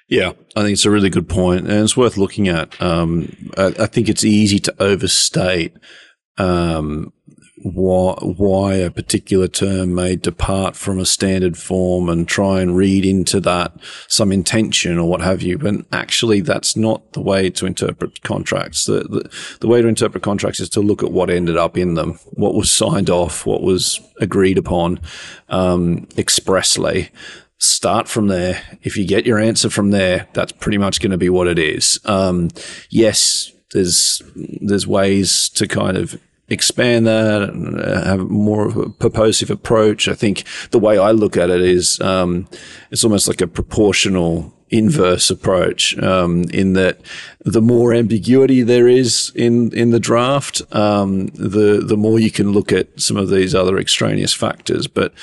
Yeah, 0.08 0.34
I 0.56 0.62
think 0.62 0.74
it's 0.74 0.86
a 0.86 0.92
really 0.92 1.10
good 1.10 1.30
point, 1.30 1.68
and 1.68 1.84
it's 1.84 1.98
worth 1.98 2.18
looking 2.18 2.48
at. 2.48 2.80
Um, 2.82 3.52
I, 3.58 3.74
I, 3.80 3.86
think 3.86 4.10
it's 4.10 4.26
easy 4.26 4.60
to 4.60 4.84
overstate 4.84 5.74
um, 6.38 7.14
why, 7.64 8.14
why 8.22 8.74
a 8.76 8.92
particular 8.92 9.48
term 9.48 9.94
may 9.94 10.16
depart 10.16 10.76
from 10.76 11.00
a 11.00 11.06
standard 11.06 11.58
form 11.58 12.10
and 12.10 12.28
try 12.28 12.62
and 12.62 12.76
read 12.76 13.06
into 13.06 13.40
that 13.42 13.74
some 14.08 14.32
intention 14.32 14.98
or 14.98 15.08
what 15.08 15.22
have 15.22 15.42
you. 15.42 15.58
But 15.58 15.86
actually, 15.92 16.42
that's 16.42 16.76
not 16.76 17.14
the 17.14 17.22
way 17.22 17.50
to 17.52 17.66
interpret 17.66 18.22
contracts. 18.24 18.86
The, 18.86 19.02
the, 19.02 19.58
the 19.60 19.68
way 19.68 19.82
to 19.82 19.88
interpret 19.88 20.24
contracts 20.24 20.60
is 20.60 20.70
to 20.70 20.82
look 20.82 21.04
at 21.04 21.12
what 21.12 21.30
ended 21.30 21.58
up 21.58 21.78
in 21.78 21.96
them, 21.96 22.20
what 22.32 22.56
was 22.56 22.72
signed 22.72 23.10
off, 23.10 23.46
what 23.46 23.62
was 23.62 24.00
agreed 24.20 24.58
upon 24.58 25.00
um, 25.50 26.08
expressly 26.18 27.10
start 27.58 28.08
from 28.08 28.28
there. 28.28 28.62
If 28.82 28.98
you 28.98 29.06
get 29.06 29.26
your 29.26 29.38
answer 29.38 29.70
from 29.70 29.92
there, 29.92 30.28
that's 30.34 30.52
pretty 30.52 30.80
much 30.80 31.00
going 31.00 31.12
to 31.12 31.18
be 31.18 31.30
what 31.30 31.48
it 31.48 31.60
is. 31.60 32.00
Um, 32.06 32.50
yes, 32.90 33.52
there's 33.72 34.22
there's 34.36 34.88
ways 34.88 35.50
to 35.50 35.68
kind 35.68 35.96
of 35.96 36.20
expand 36.52 37.08
that 37.08 37.42
and 37.44 37.80
have 37.80 38.30
more 38.30 38.68
of 38.68 38.78
a 38.78 38.90
purposive 38.90 39.50
approach. 39.50 40.08
I 40.08 40.14
think 40.14 40.44
the 40.72 40.80
way 40.80 40.98
I 40.98 41.12
look 41.12 41.38
at 41.38 41.50
it 41.50 41.62
is 41.62 42.00
um, 42.02 42.48
it's 42.92 43.04
almost 43.04 43.28
like 43.28 43.42
a 43.42 43.48
proportional 43.48 44.54
inverse 44.72 45.30
approach 45.30 45.98
um, 46.00 46.44
in 46.46 46.74
that 46.74 47.02
the 47.44 47.62
more 47.62 47.94
ambiguity 47.94 48.62
there 48.62 48.88
is 48.88 49.32
in 49.36 49.74
in 49.74 49.92
the 49.92 50.00
draft, 50.00 50.62
um, 50.72 51.28
the 51.28 51.84
the 51.86 51.98
more 51.98 52.20
you 52.20 52.32
can 52.32 52.52
look 52.52 52.72
at 52.72 53.00
some 53.00 53.18
of 53.18 53.30
these 53.30 53.54
other 53.54 53.78
extraneous 53.78 54.34
factors. 54.34 54.88
But 54.88 55.14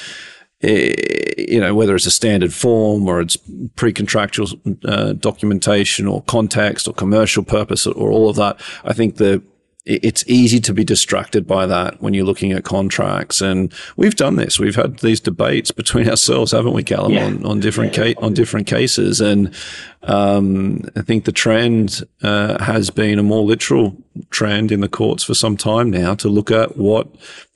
eh, 0.62 0.93
you 1.38 1.61
know 1.61 1.75
whether 1.75 1.97
it's 1.97 2.07
a 2.07 2.11
standard 2.11 2.53
form 2.53 3.09
or 3.09 3.21
it's 3.21 3.38
pre-contractual 3.77 4.49
uh, 4.85 5.14
documentation 5.14 6.07
or 6.07 6.23
context 6.23 6.87
or 6.87 6.95
commercial 6.95 7.43
purpose 7.43 7.87
or 7.87 8.11
all 8.11 8.29
of 8.29 8.37
that, 8.37 8.61
I 8.85 8.93
think 8.93 9.17
the 9.17 9.43
it's 9.88 10.22
easy 10.27 10.61
to 10.61 10.74
be 10.74 10.85
distracted 10.85 11.46
by 11.46 11.64
that 11.66 12.01
when 12.03 12.12
you're 12.12 12.27
looking 12.27 12.53
at 12.53 12.64
contracts. 12.64 13.40
And 13.40 13.72
we've 13.96 14.14
done 14.14 14.37
this. 14.37 14.61
We've 14.61 14.77
had 14.77 14.98
these 14.98 15.18
debates 15.18 15.70
between 15.70 16.09
ourselves, 16.11 16.53
haven't 16.53 16.74
we, 16.74 16.83
Calum, 16.83 17.12
yeah. 17.12 17.24
on, 17.24 17.44
on 17.46 17.61
different 17.61 17.96
yeah. 17.96 18.12
ca- 18.12 18.20
on 18.20 18.35
different 18.35 18.66
cases. 18.66 19.20
And 19.20 19.55
um, 20.03 20.83
I 20.94 21.01
think 21.01 21.24
the 21.24 21.33
trend 21.33 22.07
uh, 22.22 22.62
has 22.62 22.90
been 22.90 23.18
a 23.18 23.22
more 23.22 23.42
literal 23.42 23.96
trend 24.31 24.70
in 24.70 24.81
the 24.81 24.88
courts 24.88 25.24
for 25.24 25.35
some 25.35 25.57
time 25.57 25.90
now 25.90 26.14
to 26.16 26.29
look 26.29 26.51
at 26.51 26.77
what 26.77 27.09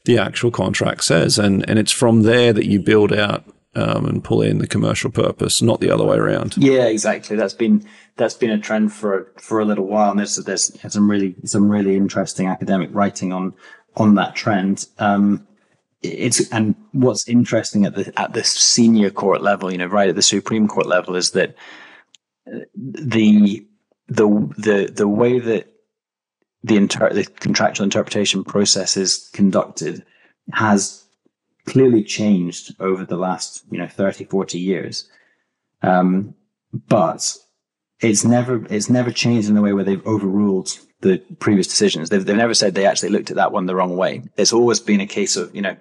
the 0.04 0.18
actual 0.18 0.50
contract 0.50 1.04
says, 1.04 1.38
and 1.38 1.68
and 1.68 1.78
it's 1.78 1.92
from 1.92 2.22
there 2.22 2.52
that 2.52 2.66
you 2.66 2.80
build 2.80 3.12
out 3.12 3.44
um, 3.74 4.06
and 4.06 4.22
pull 4.22 4.42
in 4.42 4.58
the 4.58 4.66
commercial 4.66 5.10
purpose, 5.10 5.62
not 5.62 5.80
the 5.80 5.90
other 5.90 6.04
way 6.04 6.16
around. 6.16 6.56
Yeah, 6.56 6.84
exactly. 6.84 7.36
That's 7.36 7.54
been 7.54 7.86
that's 8.16 8.34
been 8.34 8.50
a 8.50 8.58
trend 8.58 8.92
for 8.92 9.32
for 9.38 9.60
a 9.60 9.64
little 9.64 9.86
while, 9.86 10.10
and 10.10 10.18
there's 10.18 10.36
there's 10.36 10.92
some 10.92 11.10
really 11.10 11.34
some 11.44 11.70
really 11.70 11.96
interesting 11.96 12.46
academic 12.46 12.90
writing 12.92 13.32
on 13.32 13.54
on 13.96 14.14
that 14.16 14.34
trend. 14.34 14.86
Um, 14.98 15.46
it's 16.02 16.50
and 16.50 16.74
what's 16.92 17.28
interesting 17.28 17.86
at 17.86 17.94
the 17.94 18.12
at 18.20 18.32
the 18.32 18.44
senior 18.44 19.10
court 19.10 19.40
level, 19.40 19.70
you 19.70 19.78
know, 19.78 19.86
right 19.86 20.08
at 20.08 20.16
the 20.16 20.22
Supreme 20.22 20.68
Court 20.68 20.86
level, 20.86 21.16
is 21.16 21.30
that 21.30 21.54
the 22.74 23.66
the 24.08 24.28
the 24.58 24.92
the 24.94 25.08
way 25.08 25.38
that 25.38 25.68
the 26.62 26.76
inter- 26.76 27.12
the 27.12 27.24
contractual 27.24 27.84
interpretation 27.84 28.44
process 28.44 28.96
is 28.96 29.30
conducted 29.32 30.04
has 30.52 31.01
clearly 31.66 32.02
changed 32.02 32.74
over 32.80 33.04
the 33.04 33.16
last 33.16 33.64
you 33.70 33.78
know 33.78 33.88
30 33.88 34.24
40 34.24 34.58
years. 34.58 35.08
Um, 35.82 36.34
but 36.72 37.36
it's 38.00 38.24
never 38.24 38.64
it's 38.70 38.90
never 38.90 39.10
changed 39.10 39.48
in 39.48 39.54
the 39.54 39.62
way 39.62 39.72
where 39.72 39.84
they've 39.84 40.06
overruled 40.06 40.78
the 41.00 41.18
previous 41.40 41.66
decisions. 41.66 42.08
They've, 42.08 42.24
they've 42.24 42.36
never 42.36 42.54
said 42.54 42.74
they 42.74 42.86
actually 42.86 43.10
looked 43.10 43.30
at 43.30 43.36
that 43.36 43.52
one 43.52 43.66
the 43.66 43.74
wrong 43.74 43.96
way. 43.96 44.22
It's 44.36 44.52
always 44.52 44.80
been 44.80 45.00
a 45.00 45.06
case 45.06 45.36
of 45.36 45.54
you 45.54 45.62
know 45.62 45.76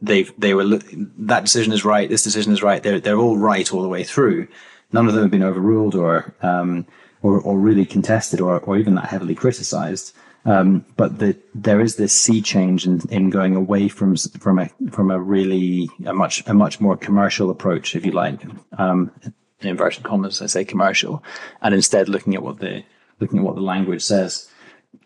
they've 0.00 0.32
they 0.38 0.54
were 0.54 0.64
that 0.66 1.44
decision 1.44 1.72
is 1.72 1.84
right 1.84 2.08
this 2.08 2.24
decision 2.24 2.52
is 2.52 2.62
right 2.62 2.82
they're, 2.82 3.00
they're 3.00 3.18
all 3.18 3.38
right 3.38 3.72
all 3.72 3.82
the 3.82 3.88
way 3.88 4.04
through. 4.04 4.48
None 4.92 5.08
of 5.08 5.14
them 5.14 5.22
have 5.22 5.30
been 5.30 5.42
overruled 5.42 5.94
or 5.94 6.34
um, 6.42 6.86
or, 7.22 7.40
or 7.40 7.58
really 7.58 7.86
contested 7.86 8.40
or, 8.40 8.60
or 8.60 8.76
even 8.76 8.94
that 8.96 9.06
heavily 9.06 9.34
criticized 9.34 10.14
um, 10.46 10.84
but 10.96 11.18
the, 11.18 11.36
there 11.54 11.80
is 11.80 11.96
this 11.96 12.12
sea 12.12 12.42
change 12.42 12.86
in, 12.86 13.00
in 13.10 13.30
going 13.30 13.56
away 13.56 13.88
from 13.88 14.16
from 14.16 14.58
a 14.58 14.68
from 14.90 15.10
a 15.10 15.18
really 15.18 15.88
a 16.04 16.12
much 16.12 16.42
a 16.46 16.54
much 16.54 16.80
more 16.80 16.96
commercial 16.96 17.50
approach, 17.50 17.96
if 17.96 18.04
you 18.04 18.12
like, 18.12 18.40
um, 18.76 19.10
in 19.60 19.68
inverted 19.68 20.02
commas, 20.02 20.42
I 20.42 20.46
say 20.46 20.64
commercial, 20.64 21.22
and 21.62 21.74
instead 21.74 22.08
looking 22.08 22.34
at 22.34 22.42
what 22.42 22.58
the 22.58 22.84
looking 23.20 23.38
at 23.38 23.44
what 23.44 23.54
the 23.54 23.62
language 23.62 24.02
says. 24.02 24.48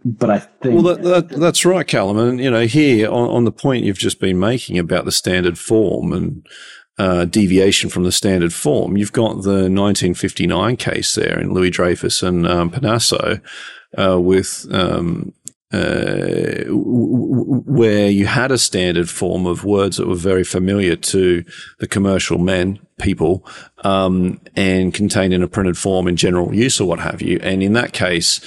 but 0.05 0.29
I 0.29 0.39
think 0.39 0.83
well, 0.83 0.95
that, 0.95 1.03
that, 1.03 1.41
that's 1.41 1.65
right, 1.65 1.87
Calum. 1.87 2.19
And 2.19 2.41
you 2.41 2.51
know, 2.51 2.67
here 2.67 3.09
on, 3.09 3.29
on, 3.31 3.45
the 3.45 3.53
point 3.53 3.85
you've 3.85 3.99
just 3.99 4.21
been 4.21 4.41
making 4.41 4.77
about 4.77 5.05
the 5.05 5.13
standard 5.13 5.59
form 5.59 6.13
and 6.13 6.47
uh, 6.99 7.27
deviation 7.27 7.91
from 7.91 8.03
the 8.03 8.13
standard 8.13 8.53
form, 8.53 8.97
you've 8.97 9.13
got 9.13 9.43
the 9.43 9.71
1959 9.71 10.77
case 10.77 11.15
there 11.15 11.39
in 11.39 11.53
Louis 11.53 11.71
Dreyfus 11.71 12.25
and 12.25 12.45
um, 12.47 12.71
Parnaso 12.71 13.41
uh, 13.97 14.21
with 14.21 14.67
um, 14.71 15.33
uh, 15.73 16.65
where 16.69 18.09
you 18.09 18.27
had 18.27 18.51
a 18.51 18.59
standard 18.59 19.09
form 19.09 19.47
of 19.47 19.65
words 19.65 19.99
that 19.99 20.09
were 20.09 20.15
very 20.15 20.45
familiar 20.45 20.97
to 20.97 21.45
the 21.79 21.87
commercial 21.87 22.39
men, 22.39 22.79
people, 22.99 23.45
um, 23.85 24.41
and 24.57 24.95
contained 24.95 25.35
in 25.35 25.43
a 25.43 25.49
printed 25.49 25.77
form 25.77 26.09
in 26.09 26.17
general 26.17 26.55
use 26.55 26.81
or 26.81 26.89
what 26.89 27.01
have 27.01 27.21
you. 27.21 27.39
And 27.43 27.63
in 27.63 27.75
that 27.75 27.93
case, 27.93 28.41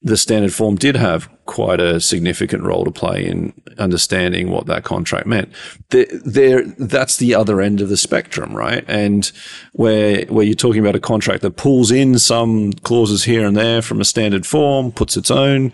the 0.00 0.16
standard 0.16 0.54
form 0.54 0.76
did 0.76 0.94
have 0.94 1.28
quite 1.46 1.80
a 1.80 2.00
significant 2.00 2.62
role 2.62 2.84
to 2.84 2.90
play 2.90 3.26
in 3.26 3.52
understanding 3.78 4.50
what 4.50 4.66
that 4.66 4.84
contract 4.84 5.26
meant. 5.26 5.50
There, 5.90 6.62
that's 6.62 7.16
the 7.16 7.34
other 7.34 7.60
end 7.60 7.80
of 7.80 7.88
the 7.88 7.96
spectrum, 7.96 8.54
right? 8.54 8.84
And 8.86 9.30
where 9.72 10.24
where 10.26 10.44
you're 10.44 10.54
talking 10.54 10.80
about 10.80 10.94
a 10.94 11.00
contract 11.00 11.42
that 11.42 11.56
pulls 11.56 11.90
in 11.90 12.18
some 12.18 12.74
clauses 12.74 13.24
here 13.24 13.46
and 13.46 13.56
there 13.56 13.82
from 13.82 14.00
a 14.00 14.04
standard 14.04 14.46
form, 14.46 14.92
puts 14.92 15.16
its 15.16 15.30
own 15.30 15.72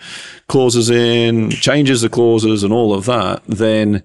clauses 0.49 0.89
in, 0.89 1.51
changes 1.51 2.01
the 2.01 2.09
clauses, 2.09 2.63
and 2.63 2.73
all 2.73 2.95
of 2.95 3.05
that, 3.07 3.43
then 3.47 4.03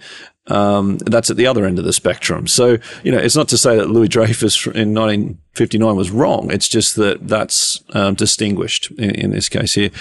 um, 0.50 0.98
that's 0.98 1.30
at 1.30 1.38
the 1.38 1.48
other 1.48 1.66
end 1.66 1.80
of 1.80 1.86
the 1.86 1.94
spectrum. 1.94 2.48
So, 2.48 2.78
you 3.04 3.12
know, 3.12 3.18
it's 3.18 3.36
not 3.36 3.48
to 3.50 3.58
say 3.58 3.76
that 3.78 3.90
Louis 3.90 4.08
Dreyfus 4.08 4.66
in 4.66 4.94
1959 4.94 5.96
was 5.96 6.12
wrong. 6.12 6.52
It's 6.52 6.68
just 6.68 6.96
that 6.96 7.28
that's 7.28 7.84
um, 7.94 8.16
distinguished 8.16 8.92
in, 8.92 9.12
in, 9.12 9.32
this 9.32 9.50
case 9.50 9.74
here. 9.74 9.92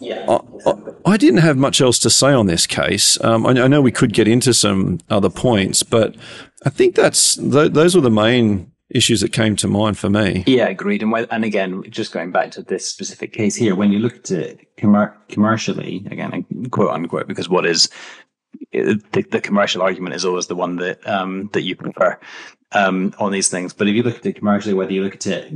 Yeah. 0.00 0.38
I, 0.66 0.72
I, 1.04 1.16
didn't 1.16 1.40
have 1.40 1.56
much 1.56 1.80
else 1.80 1.98
to 2.00 2.10
say 2.10 2.32
on 2.32 2.46
this 2.46 2.66
case. 2.66 3.22
Um, 3.22 3.46
I, 3.46 3.50
I, 3.50 3.66
know 3.68 3.80
we 3.80 3.92
could 3.92 4.12
get 4.12 4.28
into 4.28 4.54
some 4.54 5.00
other 5.10 5.30
points, 5.30 5.82
but 5.82 6.16
I 6.64 6.70
think 6.70 6.94
that's 6.94 7.36
th- 7.36 7.72
those 7.72 7.94
were 7.94 8.00
the 8.00 8.10
main 8.10 8.72
issues 8.90 9.20
that 9.20 9.32
came 9.32 9.56
to 9.56 9.68
mind 9.68 9.98
for 9.98 10.08
me. 10.08 10.44
Yeah, 10.46 10.68
agreed. 10.68 11.02
And, 11.02 11.14
and 11.30 11.44
again, 11.44 11.82
just 11.90 12.12
going 12.12 12.30
back 12.30 12.52
to 12.52 12.62
this 12.62 12.88
specific 12.88 13.32
case 13.32 13.56
here, 13.56 13.74
when 13.74 13.92
you 13.92 13.98
look 13.98 14.16
at 14.16 14.30
it 14.30 14.76
commercially, 15.28 16.06
again, 16.10 16.46
quote 16.70 16.90
unquote, 16.90 17.26
because 17.26 17.48
what 17.48 17.66
is 17.66 17.88
the, 18.72 19.26
the, 19.30 19.40
commercial 19.40 19.82
argument 19.82 20.14
is 20.14 20.24
always 20.24 20.46
the 20.46 20.56
one 20.56 20.76
that 20.76 21.06
um, 21.06 21.48
that 21.52 21.62
you 21.62 21.76
prefer 21.76 22.18
um, 22.72 23.14
on 23.18 23.32
these 23.32 23.48
things. 23.48 23.72
But 23.72 23.88
if 23.88 23.94
you 23.94 24.02
look 24.02 24.16
at 24.16 24.26
it 24.26 24.36
commercially, 24.36 24.74
whether 24.74 24.92
you 24.92 25.02
look 25.02 25.14
at 25.14 25.26
it 25.26 25.52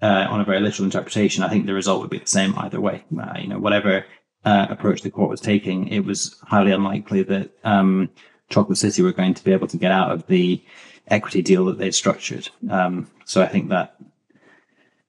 uh, 0.00 0.26
on 0.28 0.40
a 0.40 0.44
very 0.44 0.60
literal 0.60 0.84
interpretation, 0.84 1.42
I 1.42 1.48
think 1.48 1.66
the 1.66 1.74
result 1.74 2.00
would 2.00 2.10
be 2.10 2.18
the 2.18 2.26
same 2.26 2.54
either 2.58 2.80
way. 2.80 3.04
Uh, 3.18 3.34
you 3.38 3.48
know, 3.48 3.58
whatever 3.58 4.04
uh, 4.44 4.66
approach 4.70 5.02
the 5.02 5.10
court 5.10 5.30
was 5.30 5.40
taking, 5.40 5.88
it 5.88 6.04
was 6.04 6.40
highly 6.42 6.72
unlikely 6.72 7.22
that 7.24 7.50
um, 7.64 8.10
Chocolate 8.48 8.78
City 8.78 9.02
were 9.02 9.12
going 9.12 9.34
to 9.34 9.44
be 9.44 9.52
able 9.52 9.68
to 9.68 9.76
get 9.76 9.92
out 9.92 10.12
of 10.12 10.26
the 10.26 10.62
equity 11.08 11.42
deal 11.42 11.64
that 11.66 11.78
they'd 11.78 11.94
structured. 11.94 12.48
Um, 12.70 13.10
so 13.24 13.42
I 13.42 13.46
think 13.46 13.68
that 13.68 13.96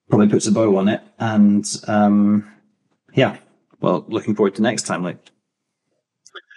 probably 0.09 0.29
puts 0.29 0.47
a 0.47 0.51
bow 0.51 0.77
on 0.77 0.87
it. 0.87 1.01
And 1.19 1.65
um, 1.87 2.51
yeah, 3.13 3.37
well, 3.79 4.05
looking 4.07 4.35
forward 4.35 4.55
to 4.55 4.61
next 4.61 4.83
time, 4.83 5.03
like. 5.03 5.17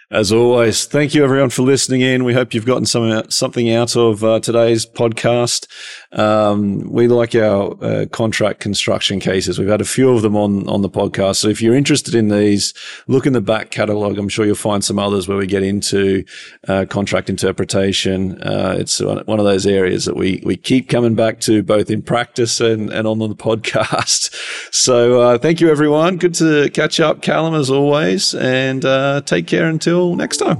As 0.09 0.31
always, 0.31 0.85
thank 0.85 1.13
you 1.13 1.21
everyone 1.25 1.49
for 1.49 1.63
listening 1.63 1.99
in. 1.99 2.23
We 2.23 2.33
hope 2.33 2.53
you've 2.53 2.65
gotten 2.65 2.85
some, 2.85 3.29
something 3.29 3.69
out 3.69 3.97
of 3.97 4.23
uh, 4.23 4.39
today's 4.39 4.85
podcast. 4.85 5.67
Um, 6.13 6.89
we 6.91 7.07
like 7.07 7.35
our 7.35 7.75
uh, 7.83 8.05
contract 8.11 8.59
construction 8.59 9.19
cases. 9.19 9.59
We've 9.59 9.67
had 9.67 9.81
a 9.81 9.85
few 9.85 10.09
of 10.09 10.21
them 10.21 10.35
on, 10.35 10.67
on 10.69 10.81
the 10.81 10.89
podcast. 10.89 11.37
So 11.37 11.49
if 11.49 11.61
you're 11.61 11.75
interested 11.75 12.15
in 12.15 12.29
these, 12.29 12.73
look 13.07 13.25
in 13.25 13.33
the 13.33 13.41
back 13.41 13.71
catalog. 13.71 14.17
I'm 14.17 14.29
sure 14.29 14.45
you'll 14.45 14.55
find 14.55 14.83
some 14.83 14.99
others 14.99 15.27
where 15.27 15.37
we 15.37 15.47
get 15.47 15.63
into 15.63 16.23
uh, 16.67 16.85
contract 16.89 17.29
interpretation. 17.29 18.41
Uh, 18.41 18.75
it's 18.79 19.01
one 19.01 19.39
of 19.39 19.45
those 19.45 19.65
areas 19.65 20.05
that 20.05 20.15
we, 20.15 20.41
we 20.45 20.55
keep 20.55 20.89
coming 20.89 21.15
back 21.15 21.39
to 21.41 21.61
both 21.63 21.89
in 21.89 22.01
practice 22.01 22.61
and, 22.61 22.89
and 22.91 23.07
on 23.07 23.19
the 23.19 23.27
podcast. 23.35 24.33
So 24.73 25.21
uh, 25.21 25.37
thank 25.37 25.61
you 25.61 25.69
everyone. 25.69 26.17
Good 26.17 26.35
to 26.35 26.69
catch 26.69 26.99
up, 26.99 27.21
Calum, 27.21 27.53
as 27.53 27.69
always, 27.69 28.33
and 28.33 28.83
uh, 28.85 29.21
take 29.21 29.47
care 29.47 29.67
until 29.67 30.15
next 30.15 30.37
time. 30.37 30.57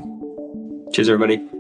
Cheers, 0.94 1.10
everybody. 1.10 1.57